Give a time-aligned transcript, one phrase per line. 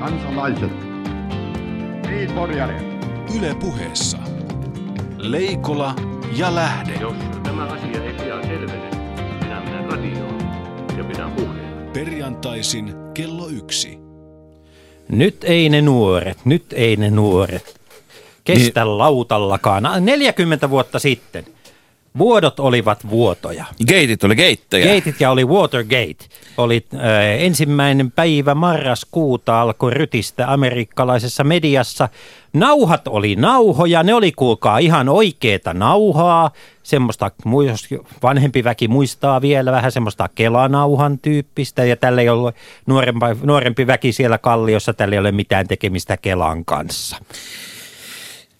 [0.00, 0.70] kansalaiset.
[2.08, 2.74] Niin, Porjari.
[3.38, 4.18] Yle puheessa.
[5.18, 5.94] Leikola
[6.36, 6.92] ja Lähde.
[7.00, 8.90] Jos tämä asia ei pian selvene,
[9.42, 10.38] minä menen radioon
[10.96, 11.90] ja pidän puheen.
[11.92, 13.98] Perjantaisin kello yksi.
[15.08, 17.80] Nyt ei ne nuoret, nyt ei ne nuoret.
[18.44, 18.98] Kestä niin.
[18.98, 19.82] lautallakaan.
[20.00, 21.44] 40 vuotta sitten.
[22.18, 23.64] Vuodot olivat vuotoja.
[23.88, 24.86] Geitit oli geittejä.
[24.86, 26.26] Geitit ja oli Watergate.
[26.56, 27.00] Oli äh,
[27.38, 32.08] ensimmäinen päivä marraskuuta alkoi rytistä amerikkalaisessa mediassa.
[32.52, 36.50] Nauhat oli nauhoja, ne oli kuulkaa ihan oikeeta nauhaa.
[36.82, 37.30] Semmoista,
[37.66, 37.88] jos
[38.22, 41.84] vanhempi väki muistaa vielä vähän semmoista kelanauhan tyyppistä.
[41.84, 42.54] Ja tällä ei ollut
[42.86, 47.16] nuorempi, nuorempi väki siellä kalliossa, tällä ei ole mitään tekemistä Kelan kanssa.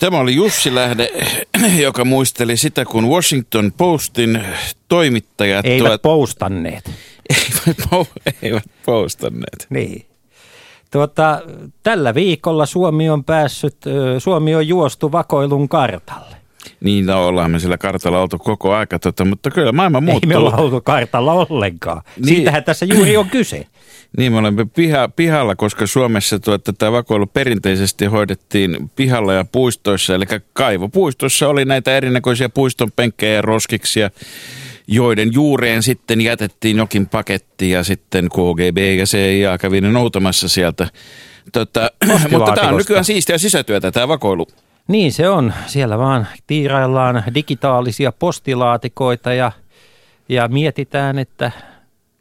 [0.01, 1.11] Tämä oli Jussi Lähde,
[1.83, 4.45] joka muisteli sitä, kun Washington Postin
[4.89, 5.67] toimittajat...
[5.67, 6.03] Eivät tuot...
[6.03, 6.91] postanneet.
[7.31, 9.67] Eivät, po- eivät postanneet.
[9.71, 10.07] Niin.
[10.91, 11.41] Tuota,
[11.83, 13.77] tällä viikolla Suomi on päässyt,
[14.19, 16.37] Suomi on juostu vakoilun kartalle.
[16.80, 20.21] Niin, no, ollaan me sillä kartalla oltu koko aika, tota, mutta kyllä maailma muuttuu.
[20.23, 22.02] Ei me olla oltu kartalla ollenkaan.
[22.17, 22.27] Niin.
[22.27, 23.67] Siitähän tässä juuri on kyse.
[24.19, 30.15] Niin, me olemme piha, pihalla, koska Suomessa tuota, tämä vakoilu perinteisesti hoidettiin pihalla ja puistoissa.
[30.15, 34.11] Eli kaivopuistossa oli näitä erinäköisiä puistonpenkkejä ja roskiksia,
[34.87, 40.89] joiden juureen sitten jätettiin jokin paketti ja sitten KGB ja CIA kävi ne noutamassa sieltä.
[41.52, 41.91] Tota,
[42.33, 44.47] mutta tämä on nykyään siistiä sisätyötä, tämä vakoilu.
[44.89, 45.52] Niin se on.
[45.67, 49.52] Siellä vaan tiiraillaan digitaalisia postilaatikoita ja,
[50.29, 51.52] ja mietitään, että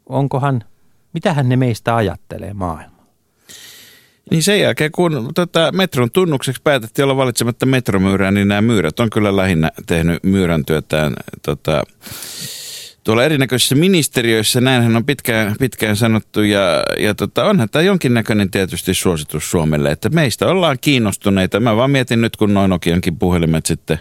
[0.06, 0.64] onkohan,
[1.12, 3.00] mitähän ne meistä ajattelee maailma.
[4.30, 9.10] Niin sen jälkeen, kun tota, metron tunnukseksi päätettiin olla valitsematta metromyyrää, niin nämä myyrät on
[9.10, 11.82] kyllä lähinnä tehnyt myyrän työtään tota,
[13.04, 18.94] tuolla erinäköisissä ministeriöissä, näinhän on pitkään, pitkään sanottu, ja, ja tota, onhan tämä jonkinnäköinen tietysti
[18.94, 21.60] suositus Suomelle, että meistä ollaan kiinnostuneita.
[21.60, 23.98] Mä vaan mietin nyt, kun noin Nokiankin puhelimet sitten,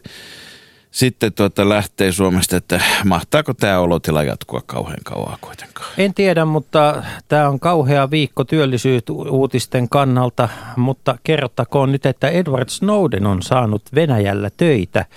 [0.91, 5.89] sitten tuota lähtee Suomesta, että mahtaako tämä olotila jatkua kauhean kauan kuitenkaan?
[5.97, 13.25] En tiedä, mutta tämä on kauhea viikko työllisyysuutisten kannalta, mutta kerrottakoon nyt, että Edward Snowden
[13.25, 15.05] on saanut Venäjällä töitä–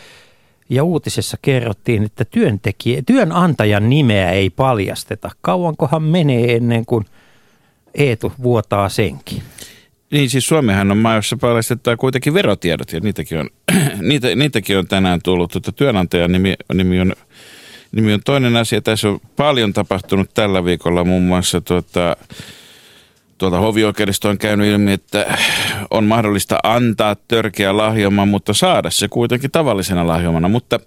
[0.73, 5.31] ja uutisessa kerrottiin, että työntekijä, työnantajan nimeä ei paljasteta.
[5.41, 7.05] Kauankohan menee ennen kuin
[7.95, 9.43] Eetu vuotaa senkin?
[10.13, 13.51] Niin siis Suomihan on maa, jossa paljastetaan kuitenkin verotiedot ja niitäkin on,
[14.09, 15.51] niitä, niitäkin on tänään tullut.
[15.53, 17.13] Tuota, työnantajan nimi, nimi, on,
[17.93, 18.81] nimi on toinen asia.
[18.81, 22.17] Tässä on paljon tapahtunut tällä viikolla muun muassa tuota,
[23.39, 25.39] tuolta hovioikeudesta on käynyt ilmi, että
[25.91, 30.49] on mahdollista antaa törkeä lahjoma, mutta saada se kuitenkin tavallisena lahjomana.
[30.49, 30.81] Mutta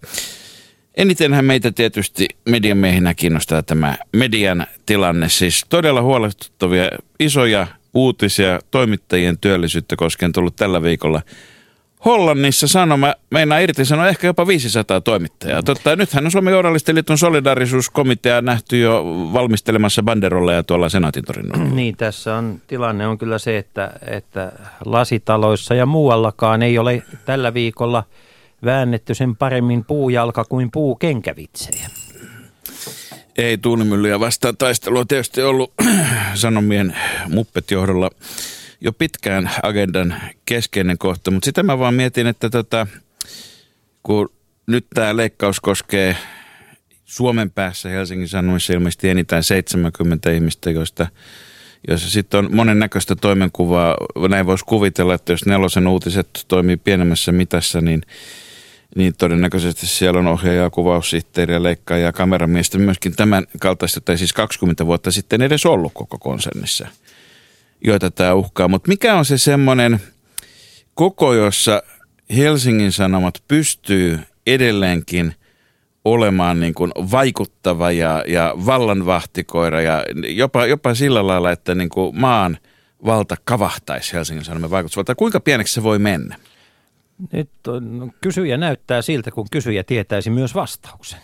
[0.98, 5.30] enitenhän meitä tietysti median miehinä kiinnostaa tämä median tilanne.
[5.30, 11.22] Siis todella huolestuttavia isoja uutisia toimittajien työllisyyttä koskien tullut tällä viikolla–
[12.06, 15.64] Hollannissa sanoma meinaa irtisanoa ehkä jopa 500 toimittajaa.
[15.64, 21.24] Totta, nythän on Suomen journalistien liiton solidarisuuskomitea nähty jo valmistelemassa banderolleja tuolla Senaatin
[21.76, 24.52] Niin, tässä on tilanne on kyllä se, että, että
[24.86, 28.04] lasitaloissa ja muuallakaan ei ole tällä viikolla
[28.66, 31.90] väännetty sen paremmin puujalka kuin puukenkävitsejä.
[33.38, 35.74] Ei tuulimyllyjä vastaan taistelua tietysti ollut
[36.34, 36.98] Sanomien
[37.30, 38.10] muppet-johdolla
[38.82, 40.16] jo pitkään agendan
[40.46, 42.88] keskeinen kohta, mutta sitä mä vaan mietin, että tota,
[44.04, 44.30] kun
[44.68, 46.18] nyt tämä leikkaus koskee
[47.06, 51.08] Suomen päässä Helsingin Sanomissa ilmeisesti enintään 70 ihmistä, joista
[51.88, 53.98] jossa sitten on monennäköistä toimenkuvaa.
[54.30, 58.02] Näin voisi kuvitella, että jos nelosen uutiset toimii pienemmässä mitassa, niin,
[58.96, 64.86] niin todennäköisesti siellä on ohjaaja, kuvaussihteeri, leikkaaja ja kameramiestä myöskin tämän kaltaista, tai siis 20
[64.86, 66.88] vuotta sitten edes ollut koko konsernissa–
[67.86, 68.68] joita tämä uhkaa.
[68.68, 70.00] Mutta mikä on se semmoinen
[70.94, 71.84] koko, jossa
[72.36, 75.36] Helsingin Sanomat pystyy edelleenkin
[76.06, 82.20] olemaan niin kuin vaikuttava ja, ja vallanvahtikoira ja jopa, jopa sillä lailla, että niin kuin
[82.20, 82.58] maan
[83.06, 85.16] valta kavahtaisi Helsingin Sanomien vaikutusvalta.
[85.16, 86.36] Kuinka pieneksi se voi mennä?
[87.32, 91.20] Nyt on, kysyjä näyttää siltä, kun kysyjä tietäisi myös vastauksen.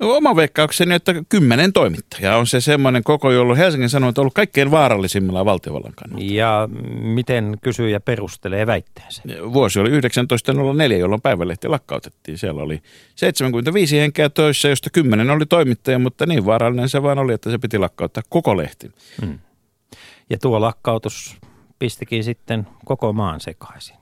[0.00, 4.70] Oma veikkaukseni, että kymmenen toimittajaa on se semmoinen koko, jolloin Helsingin Sanomat on ollut kaikkein
[4.70, 6.24] vaarallisimmilla valtiovallan kannalta.
[6.24, 6.68] Ja
[7.00, 9.22] miten kysyjä perustelee väitteensä?
[9.52, 12.38] Vuosi oli 1904, jolloin päivälehti lakkautettiin.
[12.38, 12.82] Siellä oli
[13.14, 17.58] 75 henkeä töissä, josta kymmenen oli toimittaja, mutta niin vaarallinen se vaan oli, että se
[17.58, 18.90] piti lakkauttaa koko lehti.
[19.20, 19.38] Hmm.
[20.30, 21.36] Ja tuo lakkautus
[21.78, 23.99] pistikin sitten koko maan sekaisin.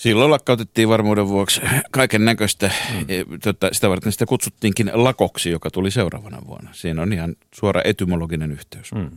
[0.00, 1.60] Silloin lakkautettiin varmuuden vuoksi
[1.90, 2.70] kaiken näköistä.
[2.92, 3.04] Mm.
[3.08, 6.70] E, tota, sitä varten sitä kutsuttiinkin lakoksi, joka tuli seuraavana vuonna.
[6.72, 8.92] Siinä on ihan suora etymologinen yhteys.
[8.92, 9.10] Mm.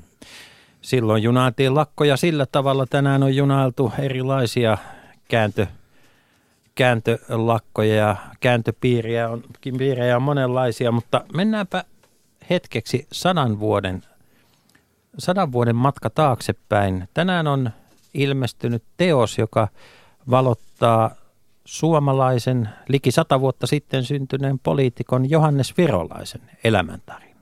[0.81, 2.85] silloin junailtiin lakkoja sillä tavalla.
[2.85, 4.77] Tänään on junailtu erilaisia
[5.27, 5.67] kääntö,
[6.75, 9.43] kääntölakkoja ja kääntöpiiriä on,
[9.77, 11.83] piirejä on monenlaisia, mutta mennäänpä
[12.49, 14.03] hetkeksi sadan vuoden,
[15.17, 17.09] sadan vuoden matka taaksepäin.
[17.13, 17.69] Tänään on
[18.13, 19.67] ilmestynyt teos, joka
[20.29, 21.15] valottaa
[21.65, 27.33] suomalaisen liki sata vuotta sitten syntyneen poliitikon Johannes Virolaisen elämäntarinaa.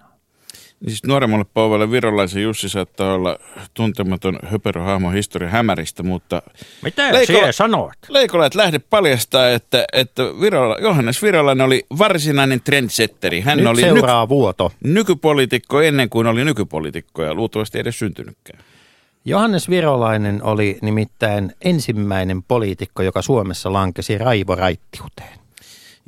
[0.87, 3.37] Siis nuoremmalle polvelle virolaisen Jussi saattaa olla
[3.73, 6.41] tuntematon höperöhahmo historian hämäristä, mutta...
[6.83, 7.93] Mitä Leikola, sinä sanot?
[8.09, 13.41] Leikola, että lähde paljastaa, että, että Virola, Johannes Virolainen oli varsinainen trendsetteri.
[13.41, 14.71] Hän Nyt oli seuraa nyky- vuoto.
[14.83, 18.63] nykypoliitikko ennen kuin oli nykypoliitikko ja luultavasti edes syntynytkään.
[19.25, 25.39] Johannes Virolainen oli nimittäin ensimmäinen poliitikko, joka Suomessa lankesi raivoraittiuteen.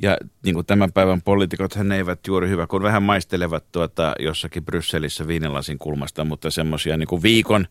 [0.02, 4.64] Ja niin kuin tämän päivän poliitikot, hän eivät juuri hyvä, kun vähän maistelevat tuota jossakin
[4.64, 7.66] Brysselissä viinilasin kulmasta, mutta semmoisia niin viikon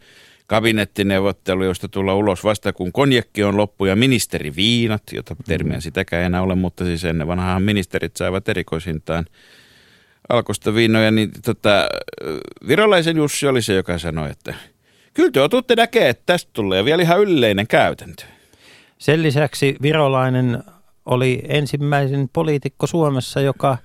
[0.48, 6.25] kabinettineuvotteluja, joista tulla ulos vasta kun konjekki on loppu ja ministeriviinat, jota termiä sitäkään ei
[6.25, 9.25] enää ole, mutta siis ennen vanhaan ministerit saivat erikoisintaan
[10.30, 11.89] alkosta viinoja, niin tota,
[12.68, 14.54] virolaisen Jussi oli se, joka sanoi, että–
[15.13, 18.24] Kyllä te otutte näkee, että tästä tulee vielä ihan yleinen käytäntö.
[18.98, 20.63] Sen lisäksi virolainen
[21.06, 23.77] oli ensimmäisen poliitikko Suomessa, joka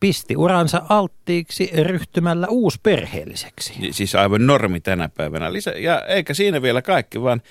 [0.00, 3.74] pisti uransa alttiiksi ryhtymällä uusperheelliseksi.
[3.90, 5.52] Siis aivan normi tänä päivänä.
[5.52, 7.42] Lisä, ja eikä siinä vielä kaikki, vaan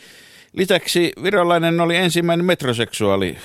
[0.53, 3.37] lisäksi virolainen oli ensimmäinen metroseksuaali,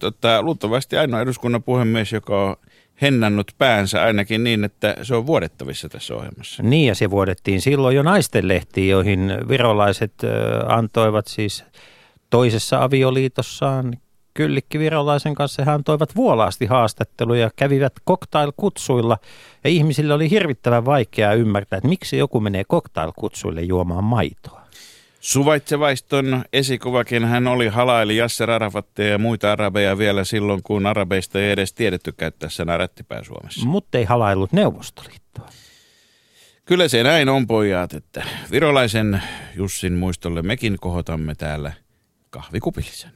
[0.00, 2.56] tota, luultavasti ainoa eduskunnan puhemies, joka on
[3.02, 6.62] hennannut päänsä ainakin niin, että se on vuodettavissa tässä ohjelmassa.
[6.62, 10.12] Niin ja se vuodettiin silloin jo naistenlehtiin, joihin virolaiset
[10.66, 11.64] antoivat siis
[12.30, 13.96] toisessa avioliitossaan
[14.34, 19.18] Kyllikki Virolaisen kanssa he antoivat vuolaasti haastatteluja, kävivät cocktail-kutsuilla
[19.64, 24.65] ja ihmisille oli hirvittävän vaikeaa ymmärtää, että miksi joku menee cocktail-kutsuille juomaan maitoa.
[25.26, 31.50] Suvaitsevaiston esikuvakin hän oli halaili Jasser Arafatteja ja muita arabeja vielä silloin, kun arabeista ei
[31.50, 33.66] edes tiedetty käyttää sanaa rättipää Suomessa.
[33.66, 35.48] Mutta ei halaillut Neuvostoliittoa.
[36.64, 39.22] Kyllä se näin on pojat, että virolaisen
[39.56, 41.72] Jussin muistolle mekin kohotamme täällä
[42.30, 43.10] kahvikupillisen.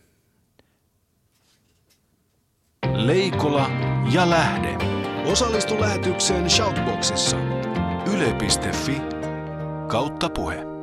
[2.93, 3.71] Leikola
[4.13, 4.79] ja lähde.
[5.25, 7.37] Osallistu lähetykseen Shoutboxissa.
[8.15, 9.01] Yle.fi
[9.89, 10.80] kautta puhe.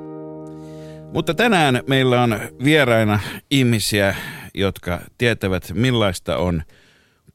[1.14, 3.20] Mutta tänään meillä on vieraina
[3.52, 4.16] ihmisiä,
[4.54, 6.64] jotka tietävät millaista on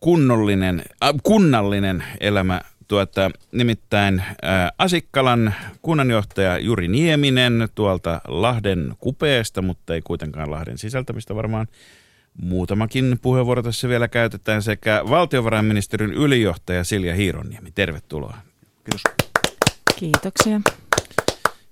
[0.01, 2.61] kunnollinen, äh, kunnallinen elämä.
[2.89, 11.35] Tuota, nimittäin äh, Asikkalan kunnanjohtaja Juri Nieminen tuolta Lahden kupeesta, mutta ei kuitenkaan Lahden sisältämistä
[11.35, 11.67] varmaan.
[12.43, 17.71] Muutamakin puheenvuoro tässä vielä käytetään sekä valtiovarainministeriön ylijohtaja Silja Hiironiemi.
[17.71, 18.37] Tervetuloa.
[18.85, 19.03] Kiitos.
[19.99, 20.61] Kiitoksia.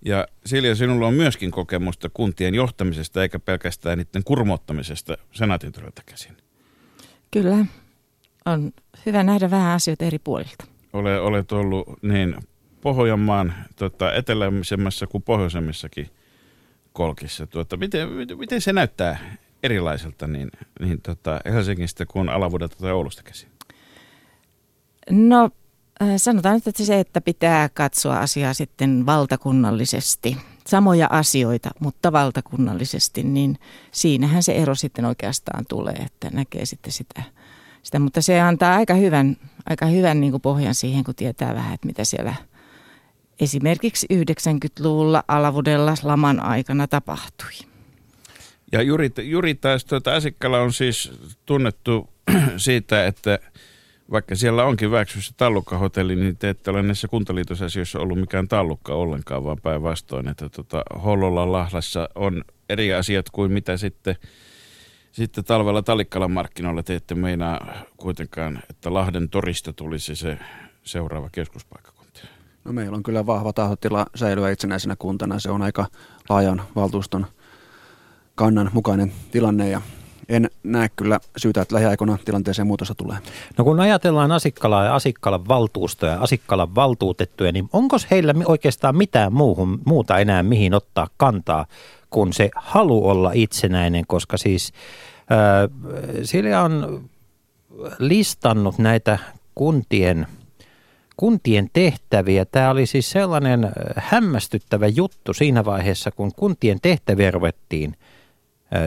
[0.05, 5.73] Ja Silja, sinulla on myöskin kokemusta kuntien johtamisesta eikä pelkästään niiden kurmottamisesta senaatin
[6.06, 6.37] käsin.
[7.31, 7.67] Kyllä.
[8.47, 8.73] On
[9.06, 10.64] hyvä nähdä vähän asioita eri puolilta.
[10.93, 12.37] Ole, olet ollut niin
[12.81, 16.11] Pohjanmaan tota, eteläisemmässä kuin pohjoisemmissakin
[16.93, 17.47] kolkissa.
[17.47, 18.08] Tuota, miten,
[18.38, 20.50] miten se näyttää erilaiselta niin,
[20.81, 23.49] niin tota, Helsingistä kuin Alavuudelta tai Oulusta käsin?
[25.11, 25.50] No
[26.17, 30.37] sanotaan nyt, että se, että pitää katsoa asiaa sitten valtakunnallisesti,
[30.67, 33.58] samoja asioita, mutta valtakunnallisesti, niin
[33.92, 37.23] siinähän se ero sitten oikeastaan tulee, että näkee sitten sitä.
[37.83, 37.99] sitä.
[37.99, 41.87] Mutta se antaa aika hyvän, aika hyvän niin kuin pohjan siihen, kun tietää vähän, että
[41.87, 42.35] mitä siellä
[43.40, 47.52] esimerkiksi 90-luvulla Alavudella laman aikana tapahtui.
[48.73, 51.12] Ja Juri, Juri taas tuota, Asikkala on siis
[51.47, 52.11] tunnettu
[52.57, 53.38] siitä, että–
[54.11, 59.45] vaikka siellä onkin Väksyssä tallukkahotelli, niin te ette ole näissä kuntaliitosasioissa ollut mikään tallukka ollenkaan,
[59.45, 64.17] vaan päinvastoin, että tota, Hollolla Lahlassa on eri asiat kuin mitä sitten,
[65.12, 70.38] sitten talvella Talikkalan markkinoilla te ette meinaa kuitenkaan, että Lahden torista tulisi se
[70.83, 72.00] seuraava keskuspaikkakunta.
[72.64, 75.38] No meillä on kyllä vahva tahtotila säilyä itsenäisenä kuntana.
[75.38, 75.87] Se on aika
[76.29, 77.26] laajan valtuuston
[78.35, 79.81] kannan mukainen tilanne ja
[80.30, 83.18] en näe kyllä syytä, että lähiaikoina tilanteeseen muutosta tulee.
[83.58, 89.32] No kun ajatellaan Asikkalaa ja Asikkalan valtuustoja ja Asikkalan valtuutettuja, niin onko heillä oikeastaan mitään
[89.32, 91.66] muuhun, muuta enää mihin ottaa kantaa,
[92.10, 94.72] kun se halu olla itsenäinen, koska siis
[95.32, 97.04] äh, Silja on
[97.99, 99.18] listannut näitä
[99.54, 100.26] kuntien
[101.16, 102.44] kuntien tehtäviä.
[102.44, 107.96] Tämä oli siis sellainen hämmästyttävä juttu siinä vaiheessa, kun kuntien tehtäviä ruvettiin–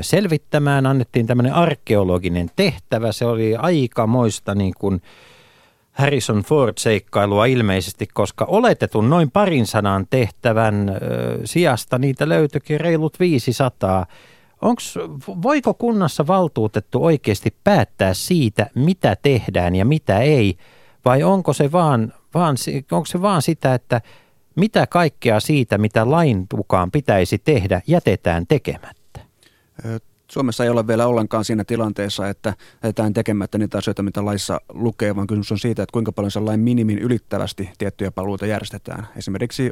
[0.02, 0.86] selvittämään.
[0.86, 3.12] Annettiin tämmöinen arkeologinen tehtävä.
[3.12, 5.02] Se oli aikamoista niin kuin
[5.92, 10.92] Harrison Ford-seikkailua ilmeisesti, koska oletetun noin parin sanan tehtävän
[11.46, 14.06] sijasta niitä löytyikin reilut 500.
[14.62, 14.96] Onks,
[15.28, 20.58] voiko kunnassa valtuutettu oikeasti päättää siitä, mitä tehdään ja mitä ei,
[21.06, 22.56] vai onko se vaan, vaan,
[22.92, 24.02] onko se vaan sitä, että
[24.56, 29.03] mitä kaikkea siitä, mitä lain mukaan pitäisi tehdä, jätetään tekemättä?
[30.32, 32.54] Suomessa ei ole vielä ollenkaan siinä tilanteessa, että
[32.84, 36.46] jätetään tekemättä niitä asioita, mitä laissa lukee, vaan kysymys on siitä, että kuinka paljon sen
[36.46, 39.08] lain minimin ylittävästi tiettyjä palveluita järjestetään.
[39.18, 39.72] Esimerkiksi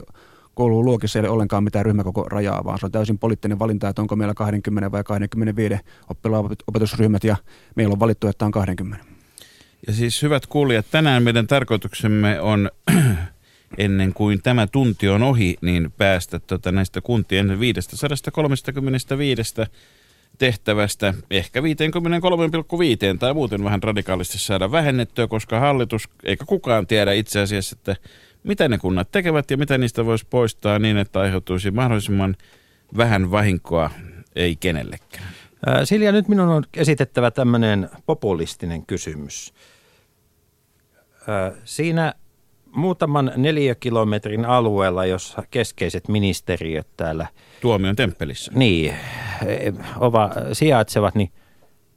[0.56, 4.16] koululuokissa ei ole ollenkaan mitään ryhmäkoko rajaa, vaan se on täysin poliittinen valinta, että onko
[4.16, 5.76] meillä 20 vai 25
[6.10, 7.36] oppilaan opetusryhmät, ja
[7.76, 9.06] meillä on valittu, että on 20.
[9.88, 12.72] Ja siis hyvät kuulijat, tänään meidän tarkoituksemme on
[13.78, 19.56] ennen kuin tämä tunti on ohi, niin päästä tota näistä kuntien 535
[20.38, 21.66] tehtävästä ehkä 53,5
[23.20, 27.96] tai muuten vähän radikaalisti saada vähennettyä, koska hallitus eikä kukaan tiedä itse asiassa, että
[28.44, 32.36] mitä ne kunnat tekevät ja mitä niistä voisi poistaa niin, että aiheutuisi mahdollisimman
[32.98, 33.90] vähän vahinkoa
[34.36, 35.30] ei kenellekään.
[35.84, 39.54] Silja, nyt minun on esitettävä tämmöinen populistinen kysymys.
[41.66, 42.14] Siinä
[42.76, 47.28] muutaman neliökilometrin alueella, jossa keskeiset ministeriöt täällä...
[47.62, 48.52] Tuomion temppelissä.
[48.56, 48.96] Niin,
[50.00, 51.32] ova, sijaitsevat, niin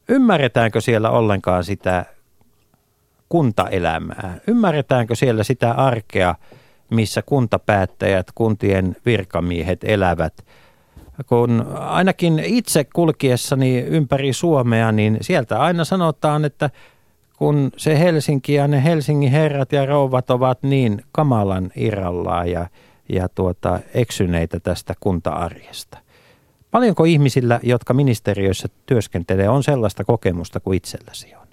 [0.09, 2.05] ymmärretäänkö siellä ollenkaan sitä
[3.29, 4.39] kuntaelämää?
[4.47, 6.35] Ymmärretäänkö siellä sitä arkea,
[6.91, 10.45] missä kuntapäättäjät, kuntien virkamiehet elävät?
[11.27, 16.71] Kun ainakin itse kulkiessani ympäri Suomea, niin sieltä aina sanotaan, että–
[17.39, 22.67] kun se Helsinki ja ne Helsingin herrat ja rouvat ovat niin kamalan irrallaan ja,
[23.09, 25.99] ja tuota, eksyneitä tästä kunta-arjesta.
[26.71, 31.45] Paljonko ihmisillä, jotka ministeriöissä työskentelee, on sellaista kokemusta kuin itselläsi on?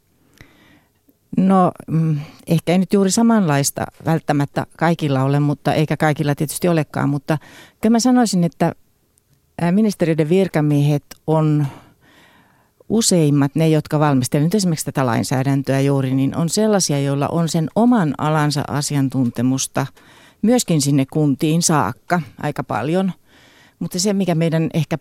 [1.37, 7.09] No mm, ehkä ei nyt juuri samanlaista välttämättä kaikilla ole, mutta eikä kaikilla tietysti olekaan,
[7.09, 7.37] mutta
[7.81, 8.75] kyllä mä sanoisin, että
[9.71, 11.67] ministeriöiden virkamiehet on
[12.91, 18.13] useimmat ne, jotka valmistelevat esimerkiksi tätä lainsäädäntöä juuri, niin on sellaisia, joilla on sen oman
[18.17, 19.85] alansa asiantuntemusta
[20.41, 23.11] myöskin sinne kuntiin saakka aika paljon.
[23.79, 24.97] Mutta se, mikä meidän ehkä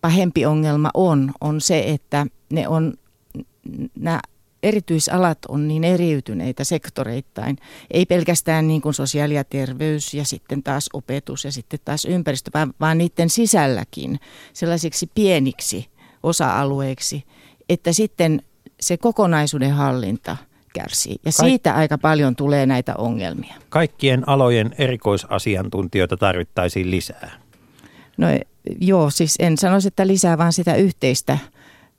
[0.00, 2.94] pahempi ongelma on, on se, että ne on,
[3.98, 4.20] nämä
[4.62, 7.56] erityisalat on niin eriytyneitä sektoreittain.
[7.90, 12.50] Ei pelkästään niin kuin sosiaali- ja terveys ja sitten taas opetus ja sitten taas ympäristö,
[12.54, 14.20] vaan, vaan niiden sisälläkin
[14.52, 15.86] sellaisiksi pieniksi–
[16.22, 17.24] osa-alueeksi,
[17.68, 18.42] että sitten
[18.80, 20.36] se kokonaisuuden hallinta
[20.74, 21.16] kärsii.
[21.24, 23.54] Ja siitä aika paljon tulee näitä ongelmia.
[23.68, 27.30] Kaikkien alojen erikoisasiantuntijoita tarvittaisiin lisää.
[28.16, 28.26] No
[28.80, 31.38] joo, siis en sanoisi, että lisää, vaan sitä yhteistä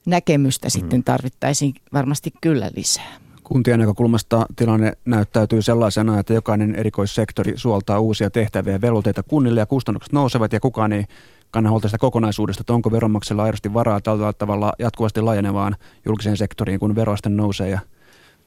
[0.06, 0.70] näkemystä mm.
[0.70, 3.12] sitten tarvittaisiin varmasti kyllä lisää.
[3.44, 9.66] Kuntien näkökulmasta tilanne näyttäytyy sellaisena, että jokainen erikoissektori suoltaa uusia tehtäviä ja velvoitteita kunnille ja
[9.66, 11.04] kustannukset nousevat ja kukaan ei
[11.52, 16.80] kanna huolta sitä kokonaisuudesta, että onko veronmaksajalla aidosti varaa tällä tavalla jatkuvasti laajenevaan julkiseen sektoriin,
[16.80, 17.80] kun veroaste nousee ja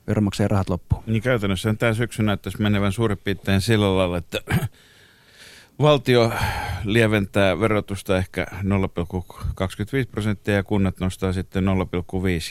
[0.07, 1.03] veronmaksajien rahat loppuu.
[1.07, 4.39] Niin käytännössä tämä syksy näyttäisi menevän suurin piirtein sillä lailla, että
[5.79, 6.31] valtio
[6.83, 8.57] lieventää verotusta ehkä 0,25
[10.11, 11.69] prosenttia ja kunnat nostaa sitten 0,5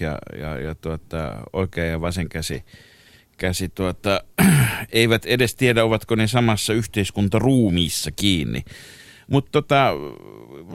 [0.00, 2.64] ja, ja, ja tuota, oikea ja vasen käsi,
[3.36, 4.24] käsi tuota,
[4.92, 8.62] eivät edes tiedä, ovatko ne samassa yhteiskuntaruumiissa kiinni.
[9.30, 9.90] Mutta tota,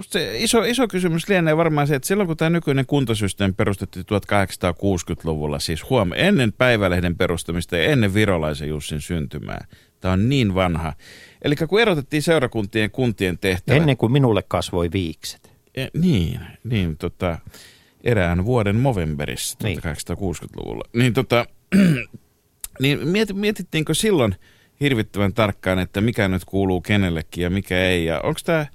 [0.01, 5.59] se iso, iso kysymys lienee varmaan se, että silloin kun tämä nykyinen kuntasysteemi perustettiin 1860-luvulla,
[5.59, 9.67] siis huom- ennen päivälehden perustamista ja ennen virolaisen Jussin syntymää,
[9.99, 10.93] tämä on niin vanha.
[11.41, 13.81] Eli kun erotettiin seurakuntien kuntien tehtävät.
[13.81, 15.51] Ennen kuin minulle kasvoi viikset.
[15.75, 17.37] E, niin, niin tota,
[18.03, 19.79] erään vuoden Movemberissa niin.
[19.79, 20.83] 1860-luvulla.
[20.93, 21.45] Niin, tota,
[22.81, 22.99] niin
[23.33, 24.35] mietittiinkö silloin–
[24.79, 28.05] hirvittävän tarkkaan, että mikä nyt kuuluu kenellekin ja mikä ei.
[28.05, 28.65] Ja onko tämä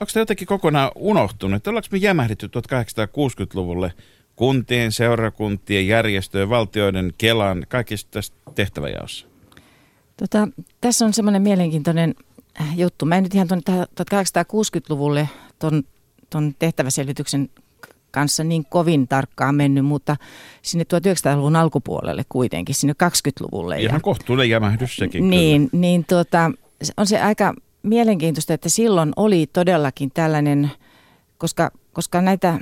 [0.00, 1.66] onko tämä jotenkin kokonaan unohtunut?
[1.66, 3.92] Ollaanko me jämähdetty 1860-luvulle
[4.36, 9.26] kuntien, seurakuntien, järjestöjen, valtioiden, Kelan, kaikista tästä tehtäväjaossa?
[10.16, 10.48] Tota,
[10.80, 12.14] tässä on semmoinen mielenkiintoinen
[12.60, 13.06] äh, juttu.
[13.06, 15.28] Mä en nyt ihan tuonne 1860-luvulle
[15.58, 15.82] ton,
[16.30, 17.48] ton tehtäväselvityksen
[18.10, 20.16] kanssa niin kovin tarkkaan mennyt, mutta
[20.62, 23.80] sinne 1900-luvun alkupuolelle kuitenkin, sinne 20-luvulle.
[23.80, 25.30] Ihan ja, kohtuullinen jämähdys sekin.
[25.30, 25.80] Niin, kyllä.
[25.80, 26.50] niin tuota,
[26.96, 30.70] on se aika mielenkiintoista, että silloin oli todellakin tällainen,
[31.38, 32.58] koska, koska näitä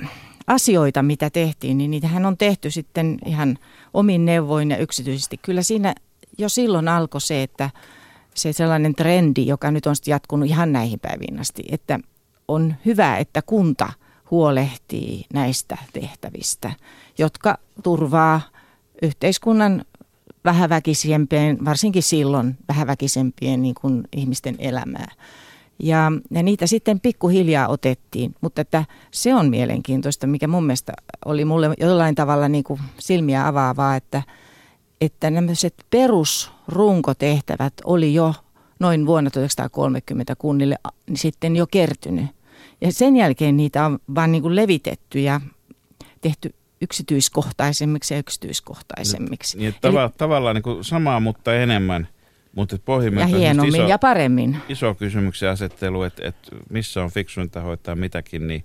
[0.47, 3.57] asioita, mitä tehtiin, niin niitähän on tehty sitten ihan
[3.93, 5.37] omin neuvoin ja yksityisesti.
[5.37, 5.95] Kyllä siinä
[6.37, 7.69] jo silloin alkoi se, että
[8.35, 11.99] se sellainen trendi, joka nyt on sitten jatkunut ihan näihin päiviin asti, että
[12.47, 13.93] on hyvä, että kunta–
[14.31, 16.71] huolehtii näistä tehtävistä,
[17.17, 18.41] jotka turvaa
[19.01, 19.85] yhteiskunnan
[20.45, 25.11] vähäväkisempien, varsinkin silloin vähäväkisempien niin kuin ihmisten elämää.
[25.83, 30.93] Ja, ja niitä sitten pikkuhiljaa otettiin, mutta että se on mielenkiintoista, mikä mun mielestä
[31.25, 34.23] oli mulle jollain tavalla niin kuin silmiä avaavaa, että,
[35.01, 35.51] että nämä
[35.89, 38.33] perusrunkotehtävät oli jo
[38.79, 40.75] noin vuonna 1930 kunnille
[41.15, 42.25] sitten jo kertynyt.
[42.81, 45.41] Ja sen jälkeen niitä on vaan niin kuin levitetty ja
[46.21, 49.57] tehty yksityiskohtaisemmiksi ja yksityiskohtaisemmiksi.
[49.57, 52.07] Niin, tava- Eli, tavallaan niin kuin samaa, mutta enemmän.
[52.55, 52.77] Mutta
[53.19, 54.57] ja hienommin iso, ja paremmin.
[54.69, 58.63] Iso kysymyksen asettelu, että, että missä on fiksuinta hoitaa mitäkin, niin,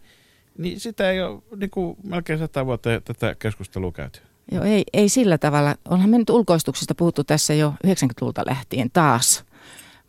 [0.59, 4.21] niin sitä ei ole niin kuin melkein sata vuotta tätä keskustelua käyty.
[4.53, 5.75] Joo, ei, ei sillä tavalla.
[5.85, 9.45] Onhan me nyt ulkoistuksista puhuttu tässä jo 90-luvulta lähtien taas.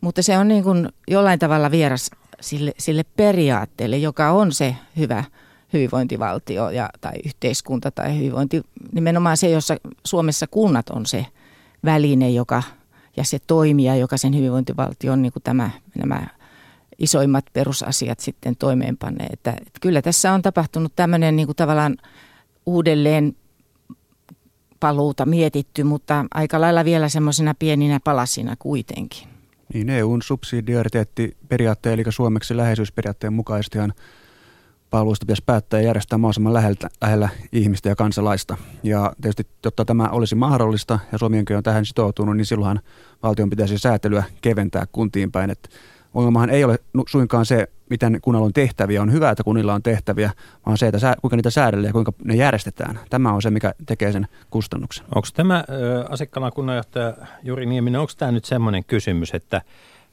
[0.00, 2.10] Mutta se on niin kuin jollain tavalla vieras
[2.40, 5.24] sille, sille periaatteelle, joka on se hyvä
[5.72, 8.62] hyvinvointivaltio ja, tai yhteiskunta tai hyvinvointi.
[8.92, 11.26] Nimenomaan se, jossa Suomessa kunnat on se
[11.84, 12.62] väline joka,
[13.16, 16.26] ja se toimija, joka sen hyvinvointivaltion niin kuin tämä, nämä
[16.98, 19.26] isoimmat perusasiat sitten toimeenpanee.
[19.32, 21.96] Että, että kyllä tässä on tapahtunut tämmöinen niin kuin tavallaan
[22.66, 23.36] uudelleen
[24.80, 29.28] paluuta mietitty, mutta aika lailla vielä semmoisena pieninä palasina kuitenkin.
[29.74, 33.92] Niin EUn subsidiariteettiperiaatteen, eli suomeksi läheisyysperiaatteen mukaisestihan
[34.90, 38.56] palveluista pitäisi päättää ja järjestää mahdollisimman lähellä, lähellä ihmistä ja kansalaista.
[38.82, 42.80] Ja tietysti, jotta tämä olisi mahdollista ja Suomienkin on tähän sitoutunut, niin silloinhan
[43.22, 45.50] valtion pitäisi säätelyä keventää kuntiin päin.
[45.50, 45.68] Että
[46.14, 46.78] ongelmahan ei ole
[47.08, 49.02] suinkaan se, miten kunnalla on tehtäviä.
[49.02, 50.30] On hyvä, että kunnilla on tehtäviä,
[50.66, 53.00] vaan se, että kuinka niitä säädellään ja kuinka ne järjestetään.
[53.10, 55.06] Tämä on se, mikä tekee sen kustannuksen.
[55.14, 55.64] Onko tämä
[56.08, 59.62] Asekkalan kunnanjohtaja Juri Nieminen, onko tämä nyt semmoinen kysymys, että,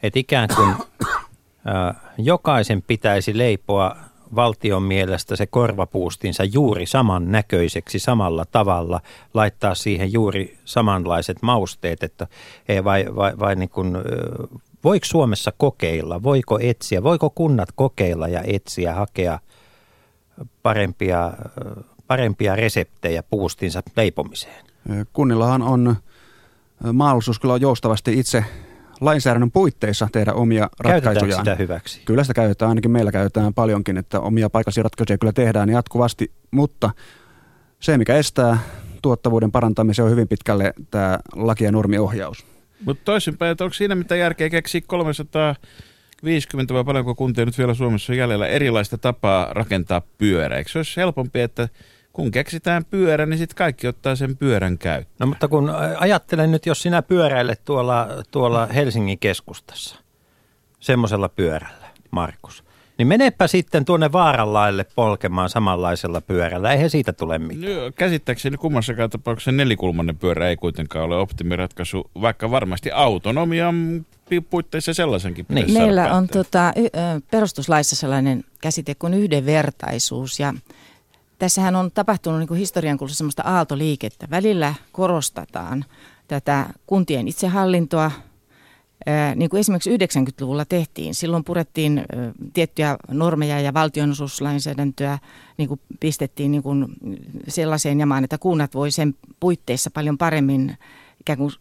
[0.03, 0.75] että ikään kuin
[2.17, 3.95] jokaisen pitäisi leipoa
[4.35, 9.01] valtion mielestä se korvapuustinsa juuri saman näköiseksi samalla tavalla,
[9.33, 12.27] laittaa siihen juuri samanlaiset mausteet, että
[12.83, 13.97] vai, vai, vai niin kuin,
[14.83, 19.39] voiko Suomessa kokeilla, voiko etsiä, voiko kunnat kokeilla ja etsiä, hakea
[20.63, 21.33] parempia,
[22.07, 24.65] parempia reseptejä puustinsa leipomiseen?
[25.13, 25.95] Kunnillahan on
[26.93, 28.45] mahdollisuus kyllä joustavasti itse
[29.05, 31.37] lainsäädännön puitteissa tehdä omia ratkaisuja.
[31.37, 32.01] sitä hyväksi?
[32.05, 36.89] Kyllä sitä käytetään, ainakin meillä käytetään paljonkin, että omia paikallisia ratkaisuja kyllä tehdään jatkuvasti, mutta
[37.79, 38.57] se mikä estää
[39.01, 42.45] tuottavuuden parantamisen on hyvin pitkälle tämä laki- ja normiohjaus.
[42.85, 48.13] Mutta toisinpäin, että onko siinä mitä järkeä keksiä 350 vai paljonko kuntia nyt vielä Suomessa
[48.13, 50.57] on jäljellä erilaista tapaa rakentaa pyörä?
[50.57, 51.69] Eikö se olisi helpompi, että
[52.13, 55.15] kun keksitään pyörä, niin sitten kaikki ottaa sen pyörän käyttöön.
[55.19, 59.95] No mutta kun ajattelen nyt, jos sinä pyöräilet tuolla, tuolla Helsingin keskustassa,
[60.79, 62.63] semmoisella pyörällä, Markus,
[62.97, 66.71] niin menepä sitten tuonne vaaranlaille polkemaan samanlaisella pyörällä.
[66.71, 67.75] Eihän siitä tule mitään.
[67.75, 73.73] No, käsittääkseni kummassakaan tapauksessa nelikulmainen pyörä ei kuitenkaan ole optimiratkaisu, vaikka varmasti autonomia
[74.49, 75.73] puitteissa sellaisenkin niin.
[75.73, 76.73] Meillä on tota,
[77.31, 80.53] perustuslaissa sellainen käsite kuin yhdenvertaisuus ja
[81.43, 84.27] tässähän on tapahtunut niin kuin historian kulussa sellaista aaltoliikettä.
[84.29, 85.85] Välillä korostetaan
[86.27, 88.11] tätä kuntien itsehallintoa,
[89.35, 91.15] niin kuin esimerkiksi 90-luvulla tehtiin.
[91.15, 92.05] Silloin purettiin
[92.53, 95.19] tiettyjä normeja ja valtionosuuslainsäädäntöä
[95.57, 96.85] niin kuin pistettiin niin kuin
[97.47, 100.77] sellaiseen jamaan, että kunnat voi sen puitteissa paljon paremmin
[101.19, 101.51] ikään kuin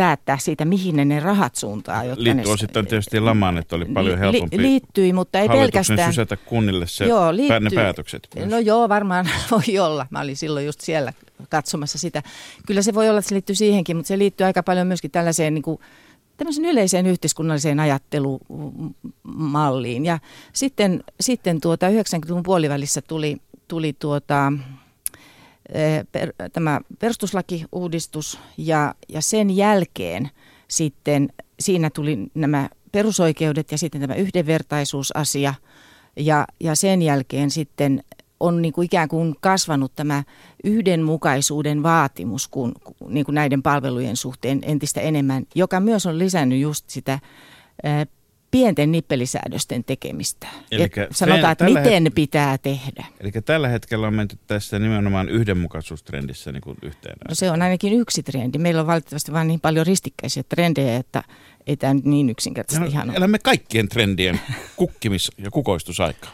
[0.00, 2.02] päättää siitä, mihin ne, ne rahat suuntaa.
[2.16, 6.12] Liittyy sitten tietysti lamaan, että oli paljon helpompi li, liittyi, mutta ei pelkästään.
[6.12, 8.28] sysätä kunnille se, joo, liittyy, ne päätökset.
[8.34, 8.50] Myös.
[8.50, 10.06] No joo, varmaan voi olla.
[10.10, 11.12] Mä olin silloin just siellä
[11.48, 12.22] katsomassa sitä.
[12.66, 15.54] Kyllä se voi olla, että se liittyy siihenkin, mutta se liittyy aika paljon myöskin tällaiseen
[15.54, 15.78] niin kuin,
[16.36, 20.04] tämmöisen yleiseen yhteiskunnalliseen ajattelumalliin.
[20.04, 20.18] Ja
[20.52, 23.36] sitten, sitten tuota 90-luvun puolivälissä tuli,
[23.68, 24.52] tuli tuota,
[26.12, 30.30] per, tämä perustuslakiuudistus ja, ja sen jälkeen
[30.68, 31.28] sitten
[31.60, 35.54] siinä tuli nämä perusoikeudet ja sitten tämä yhdenvertaisuusasia.
[36.16, 38.04] Ja, ja sen jälkeen sitten
[38.40, 40.24] on niin kuin ikään kuin kasvanut tämä
[40.64, 42.72] yhdenmukaisuuden vaatimus kun,
[43.08, 47.18] niin kuin näiden palvelujen suhteen entistä enemmän, joka myös on lisännyt just sitä
[48.50, 50.46] pienten nippelisäädösten tekemistä.
[50.70, 53.04] Elikkä sanotaan, että miten het- pitää tehdä.
[53.20, 57.16] Eli tällä hetkellä on menty tässä nimenomaan yhdenmukaisuustrendissä niin kuin yhteen.
[57.28, 58.58] No se on ainakin yksi trendi.
[58.58, 61.22] Meillä on valitettavasti vain niin paljon ristikkäisiä trendejä, että
[61.66, 63.16] ei tämä nyt niin yksinkertaisesti no, ihan ole.
[63.16, 64.40] Elämme kaikkien trendien
[64.76, 66.30] kukkimis- ja kukoistusaikaa.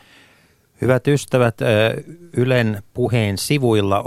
[0.80, 1.58] Hyvät ystävät,
[2.36, 4.02] Ylen puheen sivuilla